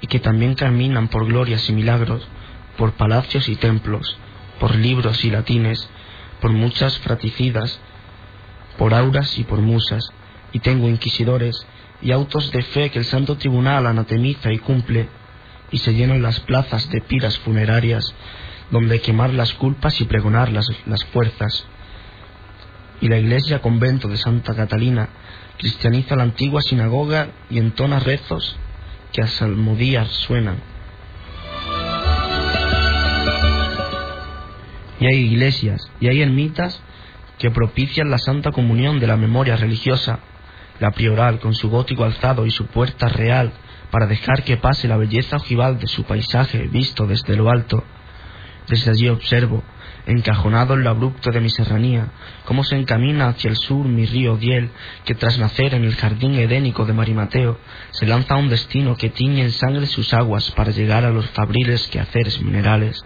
y 0.00 0.06
que 0.06 0.20
también 0.20 0.54
caminan 0.54 1.08
por 1.08 1.26
glorias 1.26 1.68
y 1.68 1.72
milagros, 1.72 2.26
por 2.76 2.92
palacios 2.92 3.48
y 3.48 3.56
templos, 3.56 4.16
por 4.60 4.74
libros 4.74 5.24
y 5.24 5.30
latines, 5.30 5.88
por 6.40 6.52
muchas 6.52 6.98
fraticidas, 6.98 7.80
por 8.76 8.94
auras 8.94 9.38
y 9.38 9.44
por 9.44 9.60
musas, 9.60 10.08
y 10.52 10.60
tengo 10.60 10.88
inquisidores 10.88 11.66
y 12.00 12.12
autos 12.12 12.52
de 12.52 12.62
fe 12.62 12.90
que 12.90 13.00
el 13.00 13.04
santo 13.04 13.36
tribunal 13.36 13.86
anatemiza 13.86 14.52
y 14.52 14.58
cumple, 14.58 15.08
y 15.70 15.78
se 15.78 15.94
llenan 15.94 16.22
las 16.22 16.40
plazas 16.40 16.88
de 16.90 17.00
piras 17.02 17.36
funerarias 17.38 18.14
donde 18.70 19.00
quemar 19.00 19.32
las 19.32 19.52
culpas 19.54 20.00
y 20.00 20.04
pregonar 20.04 20.52
las, 20.52 20.66
las 20.86 21.04
fuerzas. 21.06 21.66
Y 23.00 23.08
la 23.08 23.18
iglesia 23.18 23.60
convento 23.60 24.08
de 24.08 24.16
Santa 24.16 24.54
Catalina 24.54 25.08
cristianiza 25.58 26.16
la 26.16 26.22
antigua 26.22 26.62
sinagoga 26.62 27.28
y 27.50 27.58
entona 27.58 27.98
rezos 27.98 28.56
que 29.12 29.22
a 29.22 29.26
salmodías 29.26 30.08
suenan. 30.08 30.56
Y 35.00 35.06
hay 35.06 35.18
iglesias 35.18 35.90
y 36.00 36.08
hay 36.08 36.22
ermitas 36.22 36.80
que 37.38 37.50
propician 37.50 38.10
la 38.10 38.18
santa 38.18 38.50
comunión 38.50 38.98
de 38.98 39.06
la 39.06 39.16
memoria 39.16 39.56
religiosa, 39.56 40.20
la 40.80 40.90
prioral 40.92 41.38
con 41.38 41.54
su 41.54 41.70
gótico 41.70 42.04
alzado 42.04 42.46
y 42.46 42.50
su 42.50 42.66
puerta 42.66 43.08
real 43.08 43.52
para 43.90 44.06
dejar 44.06 44.44
que 44.44 44.56
pase 44.56 44.88
la 44.88 44.96
belleza 44.96 45.36
ojival 45.36 45.78
de 45.78 45.86
su 45.86 46.04
paisaje 46.04 46.68
visto 46.68 47.06
desde 47.06 47.36
lo 47.36 47.50
alto 47.50 47.84
desde 48.68 48.90
allí 48.90 49.08
observo, 49.08 49.62
encajonado 50.08 50.74
en 50.74 50.84
lo 50.84 50.90
abrupto 50.90 51.30
de 51.30 51.40
mi 51.40 51.50
serranía, 51.50 52.08
cómo 52.44 52.64
se 52.64 52.76
encamina 52.76 53.28
hacia 53.28 53.50
el 53.50 53.56
sur 53.56 53.86
mi 53.86 54.06
río 54.06 54.36
Diel, 54.36 54.70
que 55.04 55.14
tras 55.14 55.38
nacer 55.38 55.74
en 55.74 55.84
el 55.84 55.94
jardín 55.94 56.34
edénico 56.34 56.86
de 56.86 56.94
Marimateo, 56.94 57.58
se 57.90 58.06
lanza 58.06 58.34
a 58.34 58.38
un 58.38 58.48
destino 58.48 58.96
que 58.96 59.10
tiñe 59.10 59.42
en 59.42 59.52
sangre 59.52 59.86
sus 59.86 60.14
aguas 60.14 60.50
para 60.52 60.72
llegar 60.72 61.04
a 61.04 61.10
los 61.10 61.28
fabriles 61.30 61.86
quehaceres 61.88 62.40
minerales. 62.40 63.04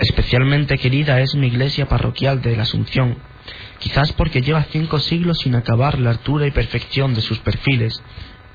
Especialmente 0.00 0.78
querida 0.78 1.20
es 1.20 1.34
mi 1.34 1.46
iglesia 1.46 1.86
parroquial 1.86 2.42
de 2.42 2.56
la 2.56 2.64
Asunción, 2.64 3.16
quizás 3.78 4.12
porque 4.12 4.42
lleva 4.42 4.66
cinco 4.70 4.98
siglos 4.98 5.38
sin 5.38 5.54
acabar 5.54 5.98
la 5.98 6.10
altura 6.10 6.46
y 6.46 6.50
perfección 6.50 7.14
de 7.14 7.22
sus 7.22 7.38
perfiles, 7.38 8.02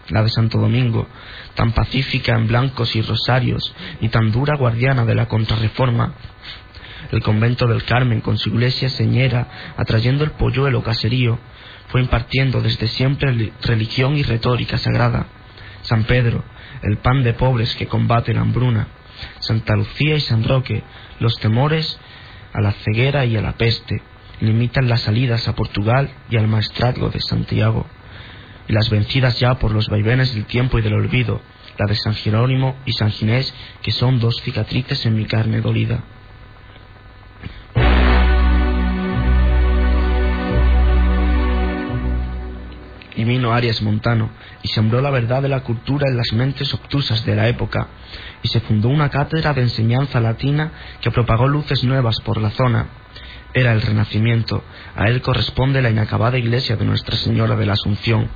la 0.09 0.23
de 0.23 0.29
Santo 0.29 0.59
Domingo, 0.59 1.07
tan 1.55 1.71
pacífica 1.71 2.35
en 2.35 2.47
blancos 2.47 2.95
y 2.95 3.01
rosarios 3.01 3.73
y 4.01 4.09
tan 4.09 4.31
dura 4.31 4.55
guardiana 4.57 5.05
de 5.05 5.15
la 5.15 5.27
contrarreforma, 5.27 6.13
el 7.11 7.21
convento 7.21 7.65
del 7.67 7.83
Carmen 7.83 8.21
con 8.21 8.37
su 8.37 8.49
iglesia 8.49 8.89
señera 8.89 9.47
atrayendo 9.77 10.23
el 10.23 10.31
polluelo 10.31 10.83
caserío, 10.83 11.39
fue 11.87 12.01
impartiendo 12.01 12.61
desde 12.61 12.87
siempre 12.87 13.51
religión 13.63 14.15
y 14.15 14.23
retórica 14.23 14.77
sagrada. 14.77 15.25
San 15.81 16.03
Pedro, 16.03 16.43
el 16.83 16.97
pan 16.97 17.23
de 17.23 17.33
pobres 17.33 17.75
que 17.75 17.87
combate 17.87 18.33
la 18.33 18.41
hambruna. 18.41 18.87
Santa 19.39 19.75
Lucía 19.75 20.15
y 20.15 20.21
San 20.21 20.43
Roque, 20.43 20.83
los 21.19 21.35
temores 21.39 21.99
a 22.53 22.61
la 22.61 22.71
ceguera 22.71 23.25
y 23.25 23.35
a 23.35 23.41
la 23.41 23.53
peste, 23.53 24.01
limitan 24.39 24.87
las 24.87 25.01
salidas 25.01 25.47
a 25.47 25.55
Portugal 25.55 26.09
y 26.29 26.37
al 26.37 26.47
maestrazgo 26.47 27.09
de 27.09 27.19
Santiago, 27.21 27.87
y 28.69 28.73
las 28.73 28.89
vencidas 28.89 29.39
ya 29.39 29.55
por 29.55 29.71
los 29.71 29.89
vaivenes 29.89 30.33
del 30.33 30.45
tiempo 30.45 30.77
y 30.77 30.83
del 30.83 30.93
olvido, 30.93 31.41
la 31.77 31.87
de 31.87 31.95
San 31.95 32.13
Jerónimo 32.13 32.77
y 32.85 32.93
San 32.93 33.11
Ginés, 33.11 33.53
que 33.81 33.91
son 33.91 34.19
dos 34.19 34.35
cicatrices 34.43 35.05
en 35.07 35.15
mi 35.15 35.25
carne 35.25 35.59
dolida. 35.59 36.03
y 43.15 43.25
vino 43.25 43.51
Arias 43.51 43.81
Montano, 43.81 44.29
y 44.63 44.69
sembró 44.69 45.01
la 45.01 45.09
verdad 45.09 45.41
de 45.41 45.49
la 45.49 45.59
cultura 45.59 46.07
en 46.07 46.15
las 46.15 46.31
mentes 46.31 46.73
obtusas 46.73 47.25
de 47.25 47.35
la 47.35 47.49
época, 47.49 47.89
y 48.41 48.47
se 48.47 48.61
fundó 48.61 48.87
una 48.87 49.09
cátedra 49.09 49.53
de 49.53 49.63
enseñanza 49.63 50.21
latina 50.21 50.71
que 51.01 51.11
propagó 51.11 51.45
luces 51.45 51.83
nuevas 51.83 52.15
por 52.21 52.39
la 52.39 52.49
zona. 52.51 52.87
Era 53.53 53.73
el 53.73 53.81
Renacimiento, 53.81 54.63
a 54.95 55.07
él 55.07 55.21
corresponde 55.21 55.81
la 55.81 55.89
inacabada 55.89 56.37
iglesia 56.37 56.75
de 56.75 56.85
Nuestra 56.85 57.15
Señora 57.17 57.55
de 57.55 57.65
la 57.65 57.73
Asunción, 57.73 58.29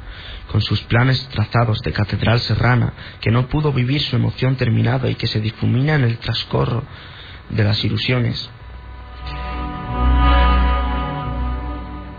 con 0.52 0.62
sus 0.62 0.82
planes 0.82 1.28
trazados 1.28 1.82
de 1.82 1.91
catedral 1.91 2.39
serrana, 2.39 2.93
que 3.21 3.30
no 3.30 3.47
pudo 3.47 3.71
vivir 3.71 4.02
su 4.02 4.15
emoción 4.15 4.56
terminada 4.56 5.12
y 5.12 5.15
que 5.15 5.28
se 5.28 5.39
difumina 5.39 5.93
en 5.95 6.04
el 6.04 6.17
transcorro 6.17 6.84
de 7.49 7.63
las 7.63 7.84
ilusiones. 7.84 8.49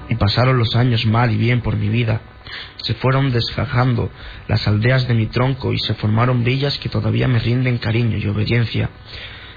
Y 0.09 0.15
pasaron 0.15 0.57
los 0.57 0.77
años 0.77 1.05
mal 1.05 1.33
y 1.33 1.37
bien 1.37 1.63
por 1.63 1.77
mi 1.77 1.89
vida, 1.89 2.21
se 2.77 2.95
fueron 2.95 3.33
desgajando 3.33 4.11
las 4.47 4.69
aldeas 4.69 5.09
de 5.09 5.15
mi 5.15 5.27
tronco 5.27 5.73
y 5.73 5.79
se 5.79 5.95
formaron 5.95 6.45
villas 6.45 6.79
que 6.79 6.89
todavía 6.89 7.27
me 7.27 7.41
rinden 7.41 7.79
cariño 7.79 8.19
y 8.19 8.29
obediencia. 8.29 8.91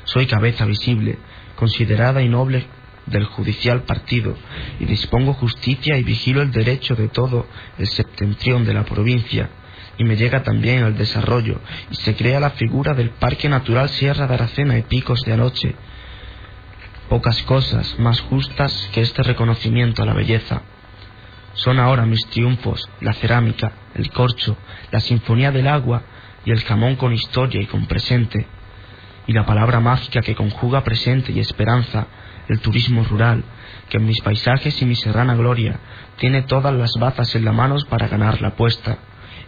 Soy 0.06 0.26
cabeza 0.26 0.66
visible, 0.66 1.20
considerada 1.56 2.24
y 2.24 2.30
noble 2.30 2.66
del 3.08 3.26
judicial 3.26 3.84
partido, 3.84 4.36
y 4.80 4.86
dispongo 4.86 5.34
justicia 5.34 5.98
y 5.98 6.04
vigilo 6.04 6.42
el 6.42 6.52
derecho 6.52 6.96
de 6.96 7.08
todo 7.08 7.48
el 7.78 7.88
septentrión 7.88 8.66
de 8.66 8.74
la 8.74 8.84
provincia, 8.84 9.50
y 9.98 10.04
me 10.04 10.16
llega 10.16 10.44
también 10.44 10.84
el 10.84 10.98
desarrollo, 10.98 11.60
y 11.90 11.96
se 11.96 12.16
crea 12.16 12.40
la 12.40 12.52
figura 12.52 12.94
del 12.94 13.10
Parque 13.12 13.50
Natural 13.50 13.90
Sierra 13.90 14.28
de 14.28 14.36
Aracena 14.36 14.78
y 14.78 14.84
Picos 14.84 15.22
de 15.22 15.34
Anoche. 15.34 15.76
Pocas 17.10 17.42
cosas 17.44 17.98
más 18.00 18.22
justas 18.22 18.90
que 18.94 19.02
este 19.02 19.24
reconocimiento 19.24 20.04
a 20.04 20.06
la 20.06 20.14
belleza. 20.14 20.62
Son 21.54 21.80
ahora 21.80 22.06
mis 22.06 22.24
triunfos 22.28 22.88
la 23.02 23.14
cerámica, 23.14 23.72
el 23.96 24.12
corcho, 24.12 24.58
la 24.92 25.00
sinfonía 25.00 25.52
del 25.52 25.68
agua 25.68 26.04
y 26.46 26.52
el 26.52 26.64
jamón 26.64 26.96
con 26.98 27.14
historia 27.14 27.62
y 27.62 27.66
con 27.66 27.88
presente, 27.88 28.46
y 29.26 29.34
la 29.34 29.46
palabra 29.46 29.80
mágica 29.80 30.22
que 30.22 30.36
conjuga 30.36 30.84
presente 30.84 31.32
y 31.32 31.40
esperanza, 31.40 32.08
el 32.48 32.60
turismo 32.60 33.04
rural, 33.04 33.44
que 33.90 33.98
en 33.98 34.06
mis 34.06 34.22
paisajes 34.22 34.82
y 34.82 34.86
mi 34.86 34.96
serrana 34.96 35.36
gloria 35.36 35.80
tiene 36.18 36.44
todas 36.44 36.74
las 36.74 36.92
bazas 37.00 37.36
en 37.36 37.46
la 37.46 37.52
manos 37.52 37.86
para 37.86 38.08
ganar 38.08 38.42
la 38.42 38.50
apuesta, 38.50 38.98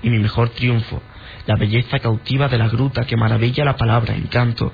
y 0.02 0.10
mi 0.10 0.20
mejor 0.20 0.50
triunfo, 0.50 1.02
la 1.46 1.56
belleza 1.56 2.00
cautiva 2.00 2.48
de 2.48 2.58
la 2.58 2.70
gruta 2.70 3.06
que 3.06 3.18
maravilla 3.18 3.66
la 3.66 3.76
palabra 3.76 4.16
en 4.16 4.28
canto. 4.28 4.72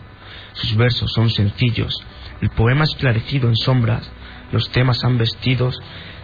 Sus 0.53 0.75
versos 0.75 1.11
son 1.13 1.29
sencillos, 1.29 1.93
el 2.41 2.49
poema 2.49 2.83
esclarecido 2.83 3.47
en 3.47 3.55
sombras, 3.55 4.11
los 4.51 4.69
temas 4.71 5.03
han 5.03 5.17
vestidos 5.17 5.79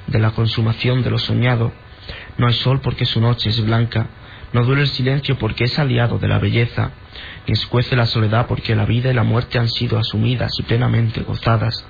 de 0.07 0.19
la 0.19 0.31
consumación 0.31 1.03
de 1.03 1.09
lo 1.09 1.17
soñado. 1.17 1.71
No 2.37 2.47
hay 2.47 2.53
sol 2.53 2.81
porque 2.81 3.05
su 3.05 3.21
noche 3.21 3.49
es 3.49 3.63
blanca, 3.63 4.07
no 4.53 4.63
duele 4.63 4.81
el 4.81 4.87
silencio 4.87 5.37
porque 5.37 5.65
es 5.65 5.79
aliado 5.79 6.17
de 6.17 6.27
la 6.27 6.39
belleza, 6.39 6.91
ni 7.47 7.53
escuece 7.53 7.95
la 7.95 8.05
soledad 8.05 8.47
porque 8.47 8.75
la 8.75 8.85
vida 8.85 9.09
y 9.09 9.13
la 9.13 9.23
muerte 9.23 9.59
han 9.59 9.69
sido 9.69 9.97
asumidas 9.97 10.51
y 10.59 10.63
plenamente 10.63 11.21
gozadas. 11.21 11.85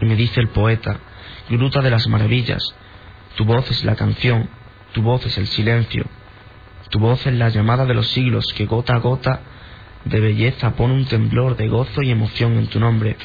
Y 0.00 0.06
me 0.06 0.16
dice 0.16 0.40
el 0.40 0.48
poeta, 0.48 0.98
gruta 1.48 1.80
de 1.80 1.90
las 1.90 2.08
maravillas, 2.08 2.62
tu 3.36 3.44
voz 3.44 3.70
es 3.70 3.84
la 3.84 3.96
canción, 3.96 4.48
tu 4.92 5.02
voz 5.02 5.24
es 5.26 5.36
el 5.38 5.46
silencio, 5.46 6.04
tu 6.88 6.98
voz 6.98 7.26
es 7.26 7.34
la 7.34 7.48
llamada 7.48 7.86
de 7.86 7.94
los 7.94 8.08
siglos 8.08 8.46
que 8.54 8.66
gota 8.66 8.94
a 8.94 8.98
gota 8.98 9.40
de 10.04 10.20
belleza 10.20 10.70
pone 10.72 10.94
un 10.94 11.04
temblor 11.04 11.56
de 11.56 11.68
gozo 11.68 12.02
y 12.02 12.10
emoción 12.10 12.54
en 12.54 12.68
tu 12.68 12.80
nombre. 12.80 13.16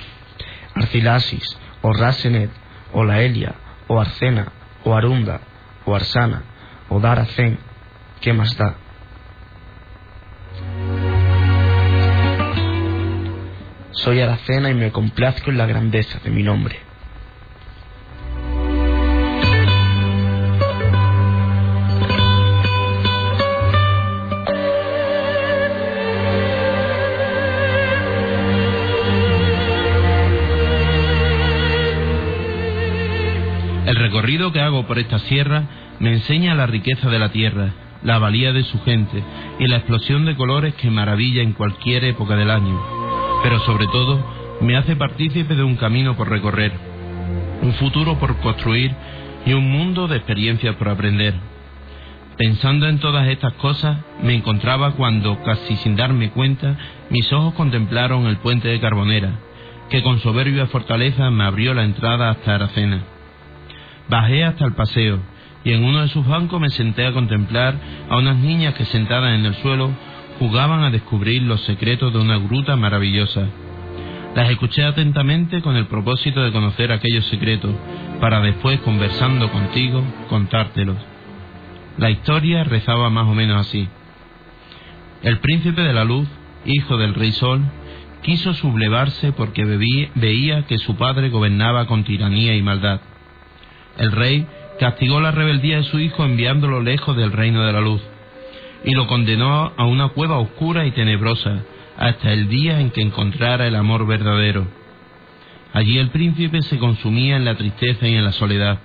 Arcilasis, 0.74 1.58
o 1.82 1.94
Rasenet, 1.94 2.52
o 2.94 3.04
la 3.04 3.22
Elia, 3.22 3.56
o 3.88 4.00
Arcena, 4.00 4.52
o 4.84 4.94
Arunda, 4.94 5.42
o 5.86 5.96
Arsana, 5.96 6.44
o 6.90 7.00
Daracén, 7.00 7.58
¿qué 8.22 8.34
más 8.34 8.58
da? 8.58 8.76
Soy 13.96 14.20
Aracena 14.22 14.70
y 14.70 14.74
me 14.74 14.92
complazco 14.92 15.50
en 15.50 15.58
la 15.58 15.66
grandeza 15.66 16.20
de 16.24 16.30
mi 16.30 16.44
nombre. 16.44 16.86
recorrido 34.16 34.52
que 34.52 34.62
hago 34.62 34.88
por 34.88 34.98
esta 34.98 35.20
sierra 35.20 35.64
me 36.00 36.14
enseña 36.14 36.56
la 36.56 36.68
riqueza 36.68 37.10
de 37.10 37.20
la 37.20 37.34
tierra, 37.34 37.74
la 38.02 38.18
valía 38.18 38.54
de 38.54 38.64
su 38.64 38.82
gente 38.84 39.24
y 39.60 39.68
la 39.68 39.78
explosión 39.78 40.26
de 40.26 40.36
colores 40.36 40.74
que 40.76 40.90
maravilla 40.90 41.42
en 41.42 41.54
cualquier 41.54 42.06
época 42.06 42.36
del 42.36 42.50
año. 42.50 43.15
Pero 43.46 43.60
sobre 43.60 43.86
todo 43.86 44.26
me 44.60 44.76
hace 44.76 44.96
partícipe 44.96 45.54
de 45.54 45.62
un 45.62 45.76
camino 45.76 46.18
por 46.18 46.32
recorrer, 46.32 46.72
un 47.62 47.74
futuro 47.74 48.18
por 48.18 48.38
construir 48.38 48.92
y 49.46 49.54
un 49.54 49.70
mundo 49.72 50.08
de 50.08 50.18
experiencias 50.18 50.76
por 50.78 50.90
aprender. 50.90 51.36
Pensando 52.38 52.90
en 52.90 52.98
todas 52.98 53.28
estas 53.28 53.54
cosas, 53.54 54.00
me 54.24 54.34
encontraba 54.34 54.94
cuando, 54.94 55.44
casi 55.44 55.76
sin 55.76 55.96
darme 55.96 56.32
cuenta, 56.32 56.76
mis 57.12 57.32
ojos 57.34 57.54
contemplaron 57.54 58.26
el 58.26 58.38
puente 58.38 58.68
de 58.68 58.80
Carbonera, 58.80 59.34
que 59.92 60.02
con 60.02 60.18
soberbia 60.22 60.66
fortaleza 60.66 61.30
me 61.30 61.44
abrió 61.44 61.76
la 61.76 61.84
entrada 61.84 62.32
hasta 62.32 62.56
Aracena. 62.56 63.04
Bajé 64.10 64.44
hasta 64.44 64.66
el 64.66 64.74
paseo 64.74 65.20
y 65.64 65.72
en 65.72 65.84
uno 65.84 66.02
de 66.02 66.08
sus 66.08 66.26
bancos 66.26 66.60
me 66.60 66.72
senté 66.72 67.06
a 67.06 67.14
contemplar 67.14 67.76
a 68.10 68.18
unas 68.18 68.38
niñas 68.38 68.74
que 68.74 68.86
sentadas 68.86 69.38
en 69.38 69.46
el 69.46 69.54
suelo 69.58 69.92
jugaban 70.40 70.84
a 70.84 70.92
descubrir 70.92 71.42
los 71.44 71.62
secretos 71.62 72.12
de 72.14 72.20
una 72.20 72.38
gruta 72.38 72.76
maravillosa. 72.76 73.48
Las 74.36 74.50
escuché 74.50 74.84
atentamente 74.84 75.62
con 75.62 75.76
el 75.78 75.88
propósito 75.88 76.42
de 76.44 76.52
conocer 76.52 76.92
aquellos 76.92 77.26
secretos, 77.28 77.74
para 78.20 78.42
después, 78.42 78.80
conversando 78.82 79.50
contigo, 79.50 80.04
contártelos. 80.30 80.98
La 81.98 82.10
historia 82.10 82.64
rezaba 82.66 83.10
más 83.10 83.28
o 83.28 83.34
menos 83.34 83.66
así. 83.66 83.88
El 85.24 85.40
príncipe 85.40 85.82
de 85.82 85.94
la 85.94 86.04
luz, 86.04 86.28
hijo 86.66 86.98
del 86.98 87.14
rey 87.14 87.32
sol, 87.32 87.62
quiso 88.24 88.54
sublevarse 88.54 89.32
porque 89.32 89.64
veía 90.16 90.66
que 90.66 90.78
su 90.80 90.98
padre 90.98 91.30
gobernaba 91.30 91.88
con 91.88 92.04
tiranía 92.04 92.56
y 92.56 92.62
maldad. 92.62 93.00
El 93.98 94.12
rey 94.12 94.46
castigó 94.80 95.22
la 95.22 95.32
rebeldía 95.32 95.78
de 95.78 95.84
su 95.86 96.00
hijo 96.00 96.26
enviándolo 96.26 96.82
lejos 96.82 97.16
del 97.16 97.32
reino 97.32 97.66
de 97.66 97.72
la 97.72 97.80
luz 97.80 98.02
y 98.86 98.94
lo 98.94 99.08
condenó 99.08 99.74
a 99.76 99.86
una 99.86 100.10
cueva 100.10 100.38
oscura 100.38 100.86
y 100.86 100.92
tenebrosa 100.92 101.64
hasta 101.98 102.32
el 102.32 102.48
día 102.48 102.80
en 102.80 102.92
que 102.92 103.02
encontrara 103.02 103.68
el 103.68 103.76
amor 103.76 104.06
verdadero. 104.06 104.68
Allí 105.74 105.98
el 105.98 106.10
príncipe 106.10 106.62
se 106.62 106.78
consumía 106.78 107.36
en 107.36 107.46
la 107.46 107.56
tristeza 107.56 108.08
y 108.08 108.16
en 108.16 108.24
la 108.24 108.32
soledad. 108.32 108.80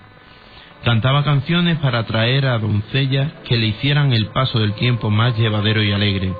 Cantaba 0.84 1.22
canciones 1.22 1.78
para 1.78 2.00
atraer 2.00 2.46
a 2.46 2.58
doncellas 2.58 3.32
que 3.44 3.58
le 3.58 3.66
hicieran 3.66 4.12
el 4.12 4.26
paso 4.28 4.58
del 4.58 4.72
tiempo 4.72 5.10
más 5.10 5.38
llevadero 5.38 5.82
y 5.82 5.92
alegre. 5.92 6.32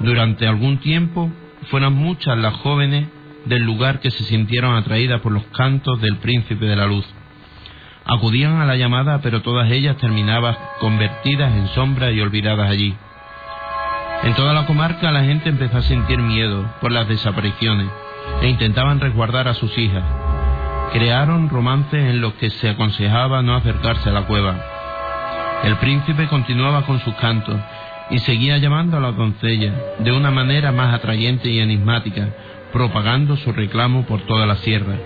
Durante 0.00 0.46
algún 0.46 0.78
tiempo 0.78 1.30
fueron 1.70 1.94
muchas 1.94 2.36
las 2.36 2.54
jóvenes 2.56 3.08
del 3.46 3.62
lugar 3.62 4.00
que 4.00 4.10
se 4.10 4.24
sintieron 4.24 4.76
atraídas 4.76 5.20
por 5.22 5.32
los 5.32 5.44
cantos 5.46 6.00
del 6.00 6.18
príncipe 6.18 6.66
de 6.66 6.76
la 6.76 6.86
luz. 6.86 7.06
Acudían 8.04 8.60
a 8.60 8.66
la 8.66 8.76
llamada, 8.76 9.20
pero 9.22 9.42
todas 9.42 9.70
ellas 9.70 9.96
terminaban 9.96 10.56
convertidas 10.80 11.52
en 11.52 11.68
sombras 11.68 12.12
y 12.12 12.20
olvidadas 12.20 12.70
allí. 12.70 12.96
En 14.22 14.34
toda 14.34 14.52
la 14.52 14.66
comarca 14.66 15.10
la 15.12 15.24
gente 15.24 15.48
empezó 15.48 15.78
a 15.78 15.82
sentir 15.82 16.18
miedo 16.18 16.66
por 16.80 16.92
las 16.92 17.08
desapariciones 17.08 17.88
e 18.42 18.48
intentaban 18.48 19.00
resguardar 19.00 19.48
a 19.48 19.54
sus 19.54 19.76
hijas. 19.78 20.04
Crearon 20.92 21.48
romances 21.48 22.04
en 22.04 22.20
los 22.20 22.34
que 22.34 22.50
se 22.50 22.68
aconsejaba 22.68 23.42
no 23.42 23.54
acercarse 23.54 24.10
a 24.10 24.12
la 24.12 24.22
cueva. 24.22 24.56
El 25.62 25.76
príncipe 25.76 26.26
continuaba 26.26 26.82
con 26.82 27.00
sus 27.00 27.14
cantos 27.14 27.56
y 28.10 28.18
seguía 28.18 28.58
llamando 28.58 28.96
a 28.96 29.00
la 29.00 29.12
doncella 29.12 29.72
de 30.00 30.12
una 30.12 30.30
manera 30.30 30.72
más 30.72 30.92
atrayente 30.94 31.48
y 31.48 31.60
enigmática, 31.60 32.28
propagando 32.72 33.36
su 33.36 33.52
reclamo 33.52 34.04
por 34.04 34.22
toda 34.22 34.46
la 34.46 34.56
sierra. 34.56 34.96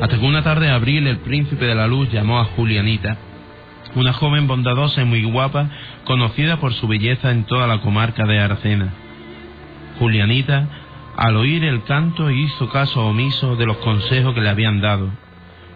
Hasta 0.00 0.18
que 0.18 0.26
una 0.26 0.42
tarde 0.42 0.66
de 0.66 0.72
abril 0.72 1.06
el 1.06 1.18
príncipe 1.18 1.64
de 1.64 1.74
la 1.74 1.86
luz 1.86 2.12
llamó 2.12 2.38
a 2.38 2.44
Julianita, 2.44 3.16
una 3.94 4.12
joven 4.12 4.46
bondadosa 4.46 5.00
y 5.00 5.06
muy 5.06 5.24
guapa, 5.24 5.70
conocida 6.04 6.58
por 6.58 6.74
su 6.74 6.86
belleza 6.86 7.30
en 7.30 7.44
toda 7.44 7.66
la 7.66 7.78
comarca 7.80 8.26
de 8.26 8.38
Aracena. 8.38 8.92
Julianita, 9.98 10.68
al 11.16 11.36
oír 11.36 11.64
el 11.64 11.82
canto, 11.84 12.30
hizo 12.30 12.68
caso 12.68 13.06
omiso 13.06 13.56
de 13.56 13.64
los 13.64 13.78
consejos 13.78 14.34
que 14.34 14.42
le 14.42 14.50
habían 14.50 14.82
dado, 14.82 15.10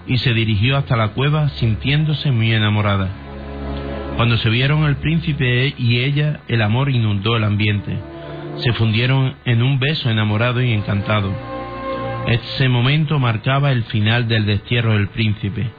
y 0.06 0.18
se 0.18 0.34
dirigió 0.34 0.76
hasta 0.76 0.96
la 0.96 1.08
cueva 1.08 1.48
sintiéndose 1.48 2.30
muy 2.30 2.52
enamorada. 2.52 3.08
Cuando 4.16 4.36
se 4.36 4.50
vieron 4.50 4.84
el 4.84 4.96
príncipe 4.96 5.74
y 5.78 6.00
ella, 6.00 6.40
el 6.46 6.60
amor 6.60 6.90
inundó 6.90 7.36
el 7.38 7.44
ambiente. 7.44 7.96
Se 8.56 8.74
fundieron 8.74 9.36
en 9.46 9.62
un 9.62 9.78
beso 9.78 10.10
enamorado 10.10 10.60
y 10.60 10.72
encantado. 10.72 11.49
Ese 12.26 12.68
momento 12.68 13.18
marcaba 13.18 13.72
el 13.72 13.84
final 13.84 14.28
del 14.28 14.46
destierro 14.46 14.92
del 14.92 15.08
príncipe, 15.08 15.70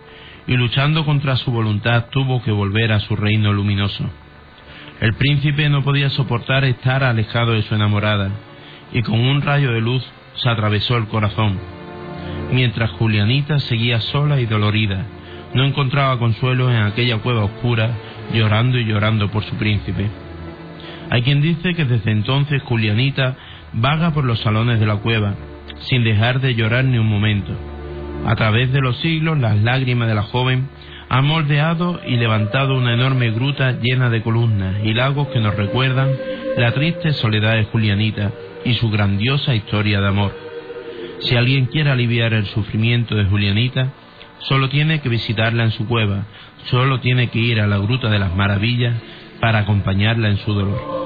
y 0.47 0.55
luchando 0.55 1.05
contra 1.05 1.37
su 1.37 1.51
voluntad 1.51 2.07
tuvo 2.11 2.41
que 2.43 2.51
volver 2.51 2.91
a 2.91 2.99
su 2.99 3.15
reino 3.15 3.53
luminoso. 3.53 4.09
El 4.99 5.13
príncipe 5.13 5.69
no 5.69 5.83
podía 5.83 6.09
soportar 6.09 6.65
estar 6.65 7.03
alejado 7.03 7.53
de 7.53 7.61
su 7.61 7.75
enamorada, 7.75 8.31
y 8.91 9.01
con 9.01 9.19
un 9.19 9.41
rayo 9.41 9.71
de 9.71 9.81
luz 9.81 10.03
se 10.35 10.49
atravesó 10.49 10.97
el 10.97 11.07
corazón, 11.07 11.57
mientras 12.51 12.91
Julianita 12.91 13.59
seguía 13.59 14.01
sola 14.01 14.41
y 14.41 14.45
dolorida, 14.45 15.05
no 15.53 15.63
encontraba 15.63 16.19
consuelo 16.19 16.69
en 16.71 16.81
aquella 16.81 17.17
cueva 17.19 17.45
oscura, 17.45 17.91
llorando 18.33 18.77
y 18.77 18.85
llorando 18.85 19.29
por 19.29 19.43
su 19.43 19.55
príncipe. 19.55 20.09
Hay 21.09 21.23
quien 21.23 21.41
dice 21.41 21.73
que 21.75 21.85
desde 21.85 22.11
entonces 22.11 22.61
Julianita 22.63 23.35
vaga 23.73 24.11
por 24.11 24.23
los 24.23 24.39
salones 24.39 24.79
de 24.79 24.85
la 24.85 24.97
cueva, 24.97 25.35
sin 25.89 26.03
dejar 26.03 26.39
de 26.41 26.55
llorar 26.55 26.85
ni 26.85 26.97
un 26.97 27.07
momento. 27.07 27.53
A 28.25 28.35
través 28.35 28.71
de 28.71 28.81
los 28.81 28.97
siglos, 28.97 29.39
las 29.39 29.61
lágrimas 29.61 30.07
de 30.07 30.15
la 30.15 30.23
joven 30.23 30.69
han 31.09 31.25
moldeado 31.25 31.99
y 32.07 32.15
levantado 32.17 32.77
una 32.77 32.93
enorme 32.93 33.31
gruta 33.31 33.73
llena 33.81 34.09
de 34.09 34.21
columnas 34.21 34.75
y 34.83 34.93
lagos 34.93 35.27
que 35.29 35.39
nos 35.39 35.55
recuerdan 35.55 36.09
la 36.57 36.71
triste 36.71 37.13
soledad 37.13 37.55
de 37.55 37.65
Julianita 37.65 38.31
y 38.63 38.75
su 38.75 38.89
grandiosa 38.89 39.55
historia 39.55 39.99
de 39.99 40.07
amor. 40.07 40.33
Si 41.19 41.35
alguien 41.35 41.65
quiere 41.65 41.91
aliviar 41.91 42.33
el 42.33 42.45
sufrimiento 42.45 43.15
de 43.15 43.25
Julianita, 43.25 43.91
solo 44.39 44.69
tiene 44.69 45.01
que 45.01 45.09
visitarla 45.09 45.63
en 45.63 45.71
su 45.71 45.87
cueva, 45.87 46.25
solo 46.65 46.99
tiene 46.99 47.27
que 47.29 47.39
ir 47.39 47.59
a 47.59 47.67
la 47.67 47.77
Gruta 47.77 48.09
de 48.09 48.19
las 48.19 48.35
Maravillas 48.35 48.95
para 49.39 49.59
acompañarla 49.59 50.29
en 50.29 50.37
su 50.37 50.53
dolor. 50.53 51.00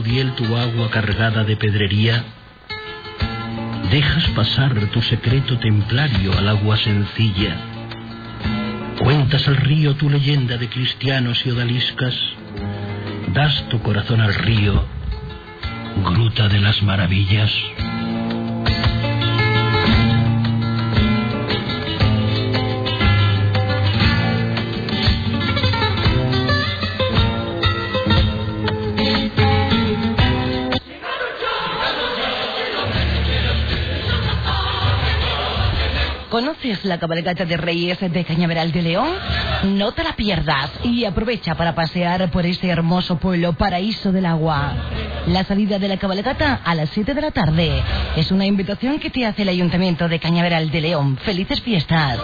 Odiel 0.00 0.32
tu 0.32 0.56
agua 0.56 0.90
cargada 0.90 1.44
de 1.44 1.56
pedrería, 1.56 2.24
dejas 3.90 4.26
pasar 4.30 4.74
tu 4.86 5.02
secreto 5.02 5.58
templario 5.58 6.32
al 6.38 6.48
agua 6.48 6.78
sencilla, 6.78 7.54
cuentas 8.98 9.46
al 9.46 9.56
río 9.56 9.94
tu 9.96 10.08
leyenda 10.08 10.56
de 10.56 10.70
cristianos 10.70 11.44
y 11.44 11.50
odaliscas, 11.50 12.14
das 13.34 13.68
tu 13.68 13.82
corazón 13.82 14.22
al 14.22 14.34
río, 14.34 14.82
gruta 16.02 16.48
de 16.48 16.60
las 16.60 16.82
maravillas. 16.82 17.52
¿Conoces 36.70 36.88
la 36.88 37.00
cabalgata 37.00 37.44
de 37.44 37.56
Reyes 37.56 37.98
de 37.98 38.24
Cañaveral 38.24 38.70
de 38.70 38.82
León? 38.82 39.08
No 39.64 39.90
te 39.90 40.04
la 40.04 40.12
pierdas 40.12 40.70
y 40.84 41.04
aprovecha 41.04 41.56
para 41.56 41.74
pasear 41.74 42.30
por 42.30 42.46
este 42.46 42.68
hermoso 42.68 43.18
pueblo 43.18 43.54
paraíso 43.54 44.12
del 44.12 44.24
agua. 44.24 44.74
La 45.26 45.42
salida 45.42 45.80
de 45.80 45.88
la 45.88 45.96
cabalgata 45.96 46.60
a 46.64 46.76
las 46.76 46.90
7 46.90 47.12
de 47.12 47.20
la 47.22 47.32
tarde 47.32 47.82
es 48.14 48.30
una 48.30 48.46
invitación 48.46 49.00
que 49.00 49.10
te 49.10 49.26
hace 49.26 49.42
el 49.42 49.48
Ayuntamiento 49.48 50.08
de 50.08 50.20
Cañaveral 50.20 50.70
de 50.70 50.80
León. 50.80 51.16
¡Felices 51.16 51.60
fiestas! 51.60 52.20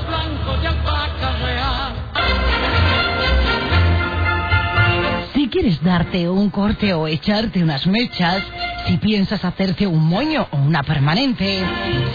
Si 5.35 5.49
quieres 5.49 5.83
darte 5.83 6.29
un 6.29 6.51
corte 6.51 6.95
o 6.95 7.09
echarte 7.09 7.65
unas 7.65 7.85
mechas, 7.89 8.45
si 8.87 8.99
piensas 8.99 9.45
hacerte 9.45 9.87
un 9.87 10.07
moño 10.07 10.47
o 10.51 10.57
una 10.57 10.83
permanente, 10.83 11.63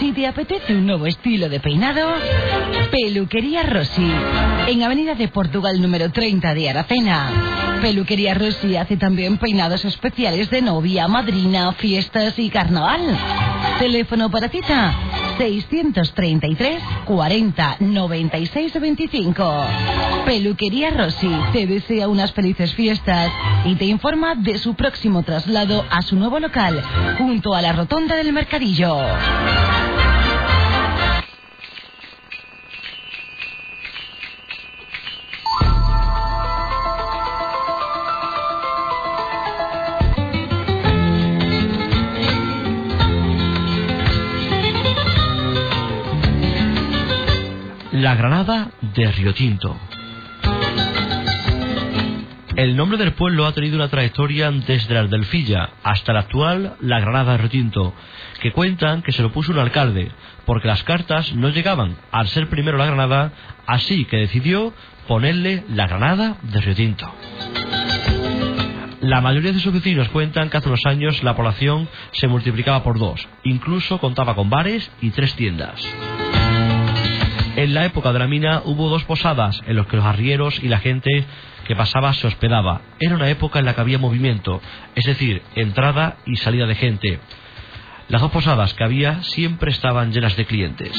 si 0.00 0.12
te 0.12 0.26
apetece 0.26 0.74
un 0.74 0.86
nuevo 0.86 1.06
estilo 1.06 1.48
de 1.48 1.60
peinado, 1.60 2.08
Peluquería 2.90 3.62
Rossi, 3.62 4.10
en 4.68 4.82
Avenida 4.82 5.14
de 5.14 5.28
Portugal 5.28 5.80
número 5.80 6.10
30 6.10 6.54
de 6.54 6.70
Aracena. 6.70 7.78
Peluquería 7.80 8.34
Rossi 8.34 8.76
hace 8.76 8.96
también 8.96 9.38
peinados 9.38 9.84
especiales 9.84 10.50
de 10.50 10.62
novia, 10.62 11.08
madrina, 11.08 11.72
fiestas 11.72 12.38
y 12.38 12.48
carnaval. 12.48 13.18
Teléfono 13.78 14.30
para 14.30 14.48
cita 14.48 15.21
633 15.38 16.82
40 17.04 17.76
96 17.80 18.80
25. 18.80 19.66
Peluquería 20.24 20.90
Rossi 20.90 21.30
te 21.52 21.66
desea 21.66 22.08
unas 22.08 22.32
felices 22.32 22.74
fiestas 22.74 23.30
y 23.64 23.74
te 23.76 23.84
informa 23.86 24.34
de 24.34 24.58
su 24.58 24.74
próximo 24.74 25.22
traslado 25.22 25.84
a 25.90 26.02
su 26.02 26.16
nuevo 26.16 26.38
local 26.38 26.82
junto 27.18 27.54
a 27.54 27.62
la 27.62 27.72
rotonda 27.72 28.16
del 28.16 28.32
Mercadillo. 28.32 28.96
La 48.02 48.16
Granada 48.16 48.72
de 48.80 49.12
Río 49.12 49.32
Tinto. 49.32 49.78
El 52.56 52.74
nombre 52.74 52.98
del 52.98 53.12
pueblo 53.12 53.46
ha 53.46 53.52
tenido 53.52 53.76
una 53.76 53.86
trayectoria 53.86 54.50
desde 54.50 54.92
la 54.92 55.00
Aldelfilla 55.02 55.70
hasta 55.84 56.12
la 56.12 56.18
actual 56.18 56.74
La 56.80 56.98
Granada 56.98 57.30
de 57.30 57.38
Río 57.38 57.50
Tinto, 57.50 57.94
que 58.40 58.50
cuentan 58.50 59.02
que 59.02 59.12
se 59.12 59.22
lo 59.22 59.30
puso 59.30 59.52
un 59.52 59.60
alcalde, 59.60 60.10
porque 60.46 60.66
las 60.66 60.82
cartas 60.82 61.32
no 61.36 61.50
llegaban 61.50 61.96
al 62.10 62.26
ser 62.26 62.48
primero 62.48 62.76
la 62.76 62.86
Granada, 62.86 63.30
así 63.68 64.04
que 64.06 64.16
decidió 64.16 64.74
ponerle 65.06 65.62
La 65.68 65.86
Granada 65.86 66.38
de 66.42 66.60
Río 66.60 66.74
Tinto. 66.74 67.08
La 69.00 69.20
mayoría 69.20 69.52
de 69.52 69.60
sus 69.60 69.72
vecinos 69.72 70.08
cuentan 70.08 70.50
que 70.50 70.56
hace 70.56 70.68
unos 70.68 70.86
años 70.86 71.22
la 71.22 71.36
población 71.36 71.88
se 72.10 72.26
multiplicaba 72.26 72.82
por 72.82 72.98
dos, 72.98 73.28
incluso 73.44 73.98
contaba 73.98 74.34
con 74.34 74.50
bares 74.50 74.90
y 75.00 75.10
tres 75.10 75.36
tiendas. 75.36 75.80
En 77.54 77.74
la 77.74 77.84
época 77.84 78.12
de 78.12 78.18
la 78.18 78.26
mina 78.26 78.62
hubo 78.64 78.88
dos 78.88 79.04
posadas 79.04 79.60
en 79.66 79.76
los 79.76 79.86
que 79.86 79.96
los 79.96 80.06
arrieros 80.06 80.58
y 80.62 80.68
la 80.68 80.78
gente 80.78 81.24
que 81.66 81.76
pasaba 81.76 82.14
se 82.14 82.26
hospedaba. 82.26 82.80
Era 82.98 83.14
una 83.14 83.28
época 83.28 83.58
en 83.58 83.66
la 83.66 83.74
que 83.74 83.80
había 83.82 83.98
movimiento, 83.98 84.62
es 84.94 85.04
decir, 85.04 85.42
entrada 85.54 86.16
y 86.24 86.36
salida 86.36 86.66
de 86.66 86.74
gente. 86.74 87.20
Las 88.08 88.22
dos 88.22 88.30
posadas 88.30 88.72
que 88.74 88.84
había 88.84 89.22
siempre 89.22 89.70
estaban 89.70 90.12
llenas 90.12 90.36
de 90.36 90.46
clientes. 90.46 90.92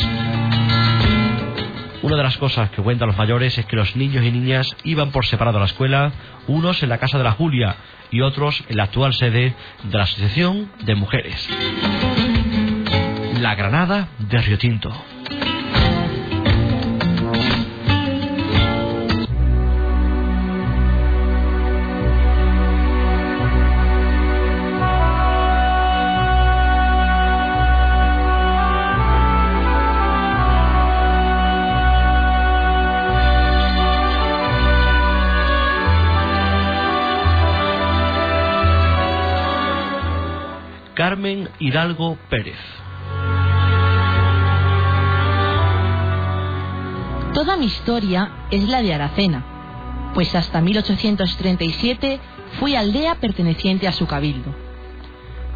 Una 2.03 2.17
de 2.17 2.23
las 2.23 2.37
cosas 2.37 2.69
que 2.69 2.83
cuentan 2.83 3.07
los 3.07 3.17
mayores 3.17 3.57
es 3.57 3.65
que 3.65 3.75
los 3.75 3.95
niños 3.95 4.23
y 4.23 4.31
niñas 4.31 4.75
iban 4.83 5.11
por 5.11 5.25
separado 5.25 5.57
a 5.57 5.61
la 5.61 5.67
escuela, 5.67 6.11
unos 6.47 6.83
en 6.83 6.89
la 6.89 6.99
casa 6.99 7.17
de 7.17 7.23
la 7.23 7.31
Julia 7.31 7.77
y 8.11 8.21
otros 8.21 8.63
en 8.69 8.77
la 8.77 8.83
actual 8.83 9.13
sede 9.13 9.55
de 9.83 9.97
la 9.97 10.03
Asociación 10.03 10.69
de 10.83 10.95
Mujeres. 10.95 11.49
La 13.39 13.55
Granada 13.55 14.09
de 14.19 14.37
Río 14.39 14.57
Tinto. 14.57 15.12
Hidalgo 41.59 42.17
Pérez. 42.29 42.57
Toda 47.33 47.57
mi 47.57 47.65
historia 47.65 48.47
es 48.51 48.67
la 48.67 48.81
de 48.81 48.93
Aracena, 48.93 50.11
pues 50.13 50.33
hasta 50.35 50.61
1837 50.61 52.19
fui 52.59 52.75
aldea 52.75 53.15
perteneciente 53.15 53.87
a 53.87 53.91
su 53.91 54.07
cabildo. 54.07 54.53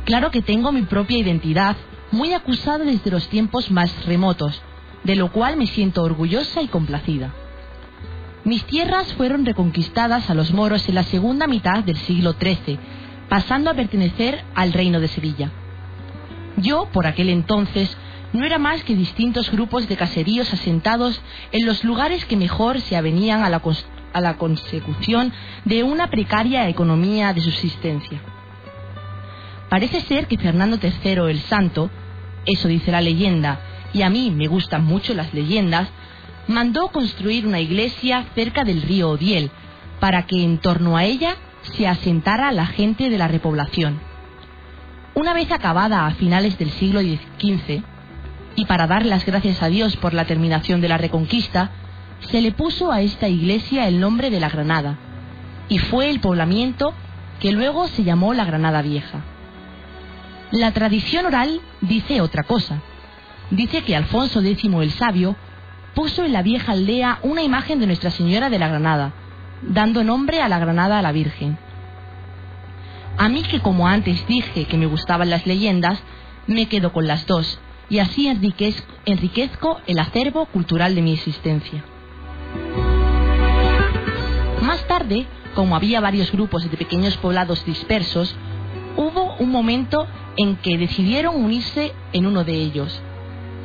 Claro 0.06 0.32
que 0.32 0.42
tengo 0.42 0.72
mi 0.72 0.84
propia 0.84 1.18
identidad, 1.18 1.76
muy 2.12 2.34
acusada 2.34 2.86
desde 2.86 3.12
los 3.12 3.28
tiempos 3.28 3.70
más 3.72 4.06
remotos, 4.06 4.62
de 5.04 5.16
lo 5.16 5.32
cual 5.32 5.58
me 5.58 5.68
siento 5.68 6.04
orgullosa 6.04 6.62
y 6.62 6.68
complacida. 6.68 7.34
Mis 8.44 8.64
tierras 8.66 9.14
fueron 9.14 9.46
reconquistadas 9.46 10.30
a 10.30 10.34
los 10.34 10.54
moros 10.54 10.88
en 10.88 10.96
la 10.96 11.04
segunda 11.04 11.48
mitad 11.48 11.84
del 11.84 11.98
siglo 11.98 12.34
XIII, 12.40 12.80
pasando 13.28 13.70
a 13.70 13.74
pertenecer 13.74 14.44
al 14.56 14.74
reino 14.74 15.00
de 15.00 15.10
Sevilla. 15.10 15.52
Yo, 16.58 16.90
por 16.92 17.06
aquel 17.06 17.30
entonces, 17.30 17.96
no 18.34 18.46
era 18.46 18.58
más 18.58 18.84
que 18.84 18.96
distintos 18.96 19.52
grupos 19.52 19.88
de 19.88 19.96
caseríos 19.96 20.52
asentados 20.52 21.22
en 21.52 21.66
los 21.66 21.84
lugares 21.84 22.26
que 22.26 22.36
mejor 22.36 22.82
se 22.82 22.98
avenían 22.98 23.44
a 23.44 23.50
la, 23.50 23.62
a 24.14 24.22
la 24.22 24.38
consecución 24.38 25.32
de 25.66 25.84
una 25.84 26.10
precaria 26.10 26.68
economía 26.68 27.34
de 27.34 27.42
subsistencia. 27.42 28.20
Parece 29.70 30.02
ser 30.02 30.28
que 30.28 30.38
Fernando 30.38 30.80
III 30.82 31.30
el 31.30 31.42
Santo, 31.42 31.90
eso 32.46 32.68
dice 32.68 32.92
la 32.92 33.02
leyenda, 33.02 33.60
y 33.94 34.02
a 34.02 34.10
mí 34.10 34.32
me 34.32 34.48
gustan 34.48 34.84
mucho 34.84 35.14
las 35.14 35.34
leyendas, 35.34 35.90
mandó 36.48 36.88
construir 36.90 37.46
una 37.46 37.60
iglesia 37.60 38.26
cerca 38.34 38.64
del 38.64 38.82
río 38.82 39.10
Odiel, 39.10 39.52
para 40.00 40.26
que 40.26 40.44
en 40.44 40.58
torno 40.60 40.98
a 40.98 41.04
ella 41.04 41.36
se 41.76 41.88
asentara 41.88 42.52
la 42.52 42.66
gente 42.66 43.10
de 43.10 43.18
la 43.18 43.28
repoblación. 43.28 44.07
Una 45.18 45.34
vez 45.34 45.52
acabada 45.52 46.06
a 46.06 46.12
finales 46.12 46.60
del 46.60 46.70
siglo 46.70 47.02
XV, 47.02 47.82
y 48.56 48.66
para 48.66 48.86
dar 48.86 49.04
las 49.04 49.26
gracias 49.26 49.64
a 49.64 49.68
Dios 49.68 49.98
por 49.98 50.14
la 50.14 50.26
terminación 50.26 50.80
de 50.80 50.90
la 50.90 51.00
reconquista, 51.00 51.72
se 52.30 52.40
le 52.40 52.52
puso 52.52 52.92
a 52.92 53.02
esta 53.02 53.28
iglesia 53.28 53.88
el 53.88 54.00
nombre 54.00 54.30
de 54.30 54.40
la 54.40 54.48
Granada, 54.48 55.00
y 55.70 55.80
fue 55.80 56.12
el 56.12 56.20
poblamiento 56.20 56.94
que 57.40 57.52
luego 57.52 57.88
se 57.88 58.04
llamó 58.04 58.36
la 58.36 58.46
Granada 58.46 58.84
Vieja. 58.84 59.22
La 60.52 60.72
tradición 60.72 61.26
oral 61.26 61.62
dice 61.82 62.22
otra 62.22 62.44
cosa. 62.44 62.84
Dice 63.50 63.84
que 63.84 63.96
Alfonso 63.96 64.42
X 64.42 64.72
el 64.72 64.92
Sabio 64.92 65.36
puso 65.96 66.26
en 66.26 66.34
la 66.34 66.44
vieja 66.44 66.74
aldea 66.74 67.18
una 67.24 67.42
imagen 67.42 67.80
de 67.80 67.88
Nuestra 67.88 68.12
Señora 68.12 68.52
de 68.52 68.60
la 68.60 68.68
Granada, 68.68 69.14
dando 69.64 70.04
nombre 70.04 70.44
a 70.44 70.48
la 70.48 70.60
Granada 70.60 71.00
a 71.00 71.02
la 71.02 71.12
Virgen. 71.12 71.58
A 73.18 73.30
mí 73.30 73.42
que 73.44 73.60
como 73.62 73.88
antes 73.88 74.26
dije 74.28 74.66
que 74.66 74.78
me 74.78 74.86
gustaban 74.86 75.30
las 75.30 75.48
leyendas, 75.48 76.00
me 76.46 76.68
quedo 76.68 76.94
con 76.94 77.08
las 77.08 77.26
dos 77.26 77.60
y 77.90 78.00
así 78.00 78.28
enriquezco, 78.28 79.82
el 79.88 80.00
acervo 80.00 80.46
cultural 80.46 80.94
de 80.94 81.02
mi 81.02 81.14
existencia. 81.14 81.84
Más 84.62 84.86
tarde, 84.88 85.26
como 85.56 85.76
había 85.76 86.00
varios 86.00 86.32
grupos 86.32 86.70
de 86.70 86.78
pequeños 86.78 87.18
poblados 87.18 87.66
dispersos, 87.66 88.36
hubo 88.98 89.36
un 89.38 89.50
momento 89.50 90.06
en 90.36 90.58
que 90.58 90.78
decidieron 90.78 91.44
unirse 91.44 91.94
en 92.14 92.28
uno 92.28 92.44
de 92.44 92.54
ellos, 92.54 93.02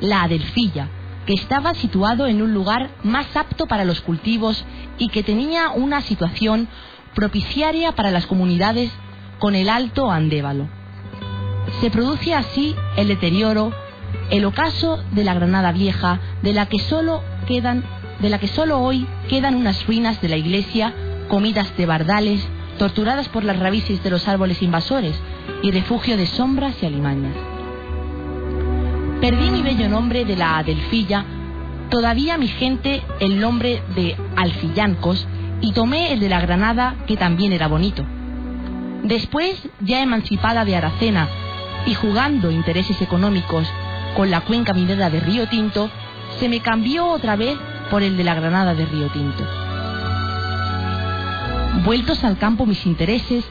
la 0.00 0.22
Adelfilla, 0.22 0.88
que 1.26 1.34
estaba 1.34 1.74
situado 1.74 2.26
en 2.26 2.40
un 2.40 2.54
lugar 2.54 2.90
más 3.02 3.36
apto 3.36 3.66
para 3.66 3.84
los 3.84 4.00
cultivos 4.00 4.64
y 4.98 5.08
que 5.08 5.22
tenía 5.22 5.70
una 5.70 6.00
situación 6.00 6.68
propiciaria 7.14 7.92
para 7.92 8.10
las 8.10 8.26
comunidades 8.26 8.90
con 9.42 9.56
el 9.56 9.68
alto 9.68 10.08
andévalo. 10.08 10.68
Se 11.80 11.90
produce 11.90 12.32
así 12.32 12.76
el 12.96 13.08
deterioro, 13.08 13.72
el 14.30 14.44
ocaso 14.44 15.02
de 15.10 15.24
la 15.24 15.34
Granada 15.34 15.72
Vieja, 15.72 16.20
de 16.42 16.52
la 16.52 16.66
que 16.66 16.78
solo 16.78 17.24
quedan, 17.48 17.82
de 18.20 18.28
la 18.28 18.38
que 18.38 18.46
solo 18.46 18.78
hoy 18.78 19.04
quedan 19.28 19.56
unas 19.56 19.84
ruinas 19.84 20.22
de 20.22 20.28
la 20.28 20.36
iglesia, 20.36 20.94
comidas 21.26 21.76
de 21.76 21.86
bardales, 21.86 22.40
torturadas 22.78 23.28
por 23.30 23.42
las 23.42 23.58
raíces 23.58 24.00
de 24.04 24.10
los 24.10 24.28
árboles 24.28 24.62
invasores 24.62 25.20
y 25.60 25.72
refugio 25.72 26.16
de 26.16 26.26
sombras 26.26 26.80
y 26.80 26.86
alimañas. 26.86 27.34
Perdí 29.20 29.50
mi 29.50 29.62
bello 29.62 29.88
nombre 29.88 30.24
de 30.24 30.36
la 30.36 30.58
Adelfilla, 30.58 31.24
todavía 31.90 32.38
mi 32.38 32.46
gente 32.46 33.02
el 33.18 33.40
nombre 33.40 33.82
de 33.96 34.16
Alfillancos 34.36 35.26
y 35.60 35.72
tomé 35.72 36.12
el 36.12 36.20
de 36.20 36.28
la 36.28 36.40
Granada, 36.40 36.94
que 37.08 37.16
también 37.16 37.52
era 37.52 37.66
bonito. 37.66 38.06
Después, 39.02 39.56
ya 39.80 40.00
emancipada 40.00 40.64
de 40.64 40.76
Aracena 40.76 41.28
y 41.86 41.94
jugando 41.94 42.50
intereses 42.50 43.00
económicos 43.02 43.66
con 44.16 44.30
la 44.30 44.42
cuenca 44.42 44.72
minera 44.72 45.10
de 45.10 45.20
Río 45.20 45.48
Tinto, 45.48 45.90
se 46.38 46.48
me 46.48 46.60
cambió 46.60 47.06
otra 47.06 47.34
vez 47.36 47.56
por 47.90 48.02
el 48.02 48.16
de 48.16 48.24
la 48.24 48.34
Granada 48.34 48.74
de 48.74 48.86
Río 48.86 49.08
Tinto. 49.08 49.44
Vueltos 51.84 52.22
al 52.22 52.38
campo 52.38 52.64
mis 52.64 52.86
intereses, 52.86 53.44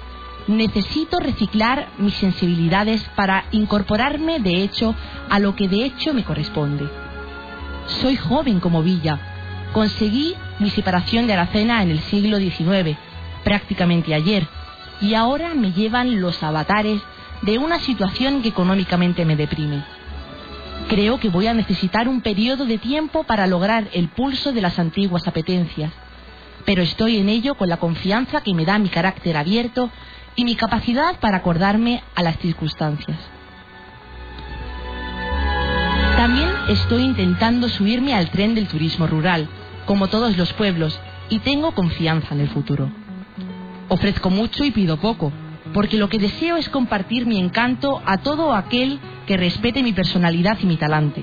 necesito 0.48 1.20
reciclar 1.20 1.90
mis 1.98 2.14
sensibilidades 2.14 3.04
para 3.16 3.46
incorporarme 3.52 4.40
de 4.40 4.64
hecho 4.64 4.96
a 5.30 5.40
lo 5.40 5.56
que 5.56 5.68
de 5.68 5.84
hecho 5.84 6.14
me 6.14 6.24
corresponde. 6.24 6.88
Soy 8.02 8.16
joven 8.16 8.60
como 8.60 8.84
Villa. 8.84 9.20
Conseguí 9.74 10.36
mi 10.60 10.70
separación 10.70 11.28
de 11.28 11.34
Aracena 11.34 11.84
en 11.84 11.92
el 11.92 12.00
siglo 12.00 12.38
XIX, 12.38 12.98
prácticamente 13.44 14.14
ayer, 14.14 14.48
y 15.02 15.16
ahora 15.16 15.54
me 15.54 15.72
llevan 15.72 16.22
los 16.22 16.42
avatares 16.44 17.02
de 17.42 17.58
una 17.58 17.80
situación 17.80 18.42
que 18.42 18.50
económicamente 18.50 19.26
me 19.26 19.36
deprime. 19.36 19.84
Creo 20.88 21.20
que 21.20 21.30
voy 21.30 21.48
a 21.48 21.54
necesitar 21.54 22.08
un 22.08 22.22
periodo 22.22 22.66
de 22.66 22.78
tiempo 22.78 23.24
para 23.24 23.48
lograr 23.48 23.90
el 23.94 24.10
pulso 24.10 24.52
de 24.52 24.62
las 24.62 24.78
antiguas 24.78 25.28
apetencias, 25.28 25.92
pero 26.66 26.84
estoy 26.84 27.18
en 27.18 27.30
ello 27.30 27.56
con 27.56 27.70
la 27.70 27.78
confianza 27.78 28.42
que 28.42 28.54
me 28.54 28.66
da 28.66 28.78
mi 28.78 28.90
carácter 28.90 29.38
abierto 29.38 29.90
y 30.36 30.46
mi 30.46 30.56
capacidad 30.56 31.20
para 31.20 31.38
acordarme 31.38 32.04
a 32.16 32.24
las 32.24 32.38
circunstancias. 32.38 33.18
También 36.16 36.50
estoy 36.70 37.02
intentando 37.02 37.68
subirme 37.68 38.14
al 38.14 38.30
tren 38.30 38.54
del 38.54 38.68
turismo 38.68 39.08
rural, 39.08 39.48
como 39.86 40.08
todos 40.08 40.38
los 40.38 40.54
pueblos, 40.54 41.00
y 41.30 41.40
tengo 41.40 41.72
confianza 41.72 42.36
en 42.36 42.42
el 42.42 42.50
futuro. 42.50 42.92
Ofrezco 43.94 44.30
mucho 44.30 44.64
y 44.64 44.72
pido 44.72 44.96
poco, 45.02 45.34
porque 45.74 45.98
lo 45.98 46.08
que 46.08 46.18
deseo 46.18 46.56
es 46.56 46.70
compartir 46.70 47.26
mi 47.26 47.38
encanto 47.38 48.02
a 48.06 48.20
todo 48.20 48.54
aquel 48.54 49.02
que 49.28 49.36
respete 49.36 49.84
mi 49.84 49.92
personalidad 49.92 50.58
y 50.62 50.66
mi 50.66 50.78
talante. 50.78 51.22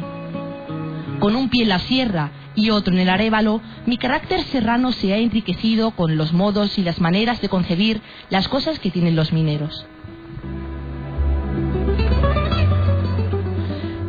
Con 1.18 1.34
un 1.34 1.48
pie 1.48 1.62
en 1.62 1.70
la 1.70 1.78
sierra 1.78 2.30
y 2.54 2.68
otro 2.68 2.92
en 2.92 3.00
el 3.00 3.08
arévalo, 3.08 3.62
mi 3.86 3.96
carácter 3.96 4.42
serrano 4.42 4.92
se 4.92 5.14
ha 5.14 5.16
enriquecido 5.16 5.92
con 5.92 6.18
los 6.18 6.34
modos 6.34 6.76
y 6.78 6.82
las 6.82 7.00
maneras 7.00 7.40
de 7.40 7.48
concebir 7.48 8.02
las 8.28 8.48
cosas 8.48 8.78
que 8.78 8.90
tienen 8.90 9.16
los 9.16 9.32
mineros. 9.32 9.86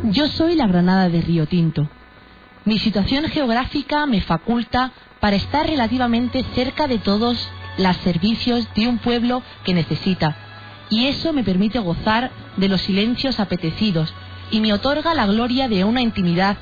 Yo 0.02 0.28
soy 0.28 0.54
la 0.54 0.66
Granada 0.66 1.08
de 1.08 1.22
Río 1.22 1.46
Tinto. 1.46 1.88
Mi 2.66 2.78
situación 2.78 3.24
geográfica 3.24 4.04
me 4.04 4.20
faculta 4.20 4.92
para 5.18 5.36
estar 5.36 5.66
relativamente 5.66 6.44
cerca 6.54 6.86
de 6.86 6.98
todos 6.98 7.50
los 7.80 7.96
servicios 7.98 8.68
de 8.74 8.86
un 8.86 8.98
pueblo 8.98 9.42
que 9.64 9.74
necesita, 9.74 10.36
y 10.90 11.06
eso 11.06 11.32
me 11.32 11.44
permite 11.44 11.78
gozar 11.78 12.30
de 12.56 12.68
los 12.68 12.80
silencios 12.82 13.40
apetecidos 13.40 14.12
y 14.50 14.60
me 14.60 14.72
otorga 14.72 15.14
la 15.14 15.26
gloria 15.26 15.68
de 15.68 15.84
una 15.84 16.02
intimidad 16.02 16.56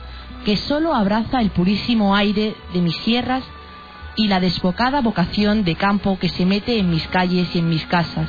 que 0.44 0.56
solo 0.56 0.94
abraza 0.94 1.40
el 1.40 1.50
purísimo 1.50 2.14
aire 2.14 2.54
de 2.72 2.80
mis 2.80 2.96
sierras 2.98 3.42
y 4.16 4.28
la 4.28 4.40
desbocada 4.40 5.00
vocación 5.00 5.64
de 5.64 5.76
campo 5.76 6.18
que 6.18 6.28
se 6.28 6.44
mete 6.44 6.78
en 6.78 6.90
mis 6.90 7.06
calles 7.08 7.54
y 7.54 7.58
en 7.60 7.68
mis 7.68 7.86
casas, 7.86 8.28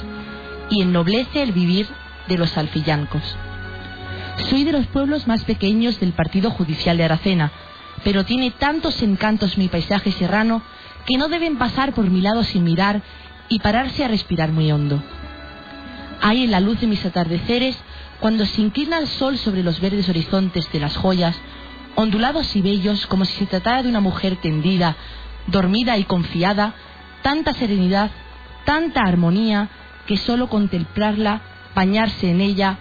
y 0.70 0.82
ennoblece 0.82 1.42
el 1.42 1.52
vivir 1.52 1.88
de 2.28 2.38
los 2.38 2.58
alfillancos. 2.58 3.24
Soy 4.50 4.64
de 4.64 4.72
los 4.72 4.88
pueblos 4.88 5.28
más 5.28 5.44
pequeños 5.44 6.00
del 6.00 6.14
partido 6.14 6.52
judicial 6.52 6.98
de 6.98 7.06
Aracena, 7.06 7.52
pero 8.04 8.24
tiene 8.24 8.52
tantos 8.52 9.02
encantos 9.02 9.58
mi 9.58 9.68
paisaje 9.68 10.12
serrano 10.12 10.62
que 11.06 11.18
no 11.18 11.28
deben 11.28 11.58
pasar 11.58 11.94
por 11.94 12.10
mi 12.10 12.22
lado 12.22 12.44
sin 12.44 12.64
mirar 12.64 13.02
y 13.50 13.60
pararse 13.60 14.04
a 14.04 14.08
respirar 14.08 14.52
muy 14.52 14.72
hondo. 14.72 15.02
Hay 16.22 16.44
en 16.44 16.52
la 16.52 16.60
luz 16.60 16.80
de 16.80 16.88
mis 16.88 17.06
atardeceres, 17.06 17.78
cuando 18.20 18.46
se 18.46 18.62
inclina 18.62 19.00
el 19.00 19.08
sol 19.08 19.38
sobre 19.38 19.64
los 19.64 19.80
verdes 19.80 20.10
horizontes 20.10 20.70
de 20.72 20.80
las 20.80 20.96
joyas, 20.98 21.36
ondulados 21.96 22.56
y 22.56 22.62
bellos 22.62 23.06
como 23.08 23.26
si 23.26 23.34
se 23.34 23.46
tratara 23.46 23.84
de 23.84 23.90
una 23.90 24.02
mujer 24.02 24.38
tendida, 24.38 24.96
dormida 25.48 25.98
y 25.98 26.04
confiada, 26.04 26.74
tanta 27.22 27.54
serenidad, 27.54 28.12
tanta 28.66 29.02
armonía, 29.02 29.70
que 30.06 30.18
solo 30.18 30.48
contemplarla, 30.48 31.42
bañarse 31.76 32.32
en 32.32 32.42
ella, 32.42 32.78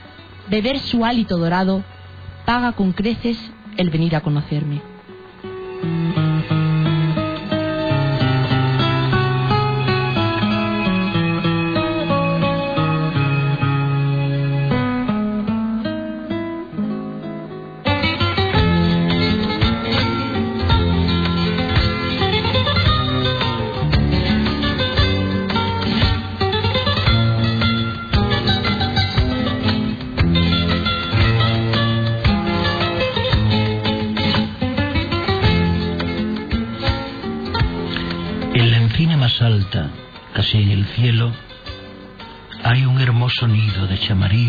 beber 0.49 0.81
su 0.81 1.05
hálito 1.05 1.39
dorado, 1.39 1.85
paga 2.45 2.73
con 2.73 2.93
creces 2.93 3.39
el 3.77 3.91
venir 3.91 4.17
a 4.17 4.21
conocerme. 4.21 4.81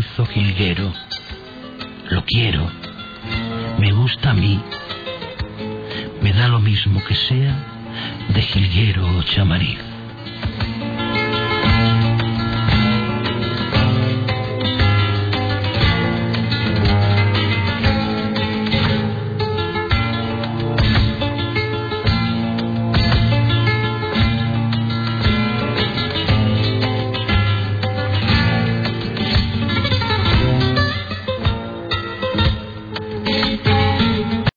De 0.00 0.06
chamariz 0.06 0.18
o 0.18 0.26
jilguero. 0.26 0.92
Lo 2.10 2.24
quiero, 2.24 2.70
me 3.78 3.92
gusta 3.92 4.30
a 4.30 4.34
mí, 4.34 4.60
me 6.22 6.32
da 6.32 6.48
lo 6.48 6.58
mismo 6.58 7.02
que 7.04 7.14
sea 7.14 7.56
de 8.28 8.42
jilguero 8.42 9.06
o 9.18 9.22
chamariz. 9.22 9.89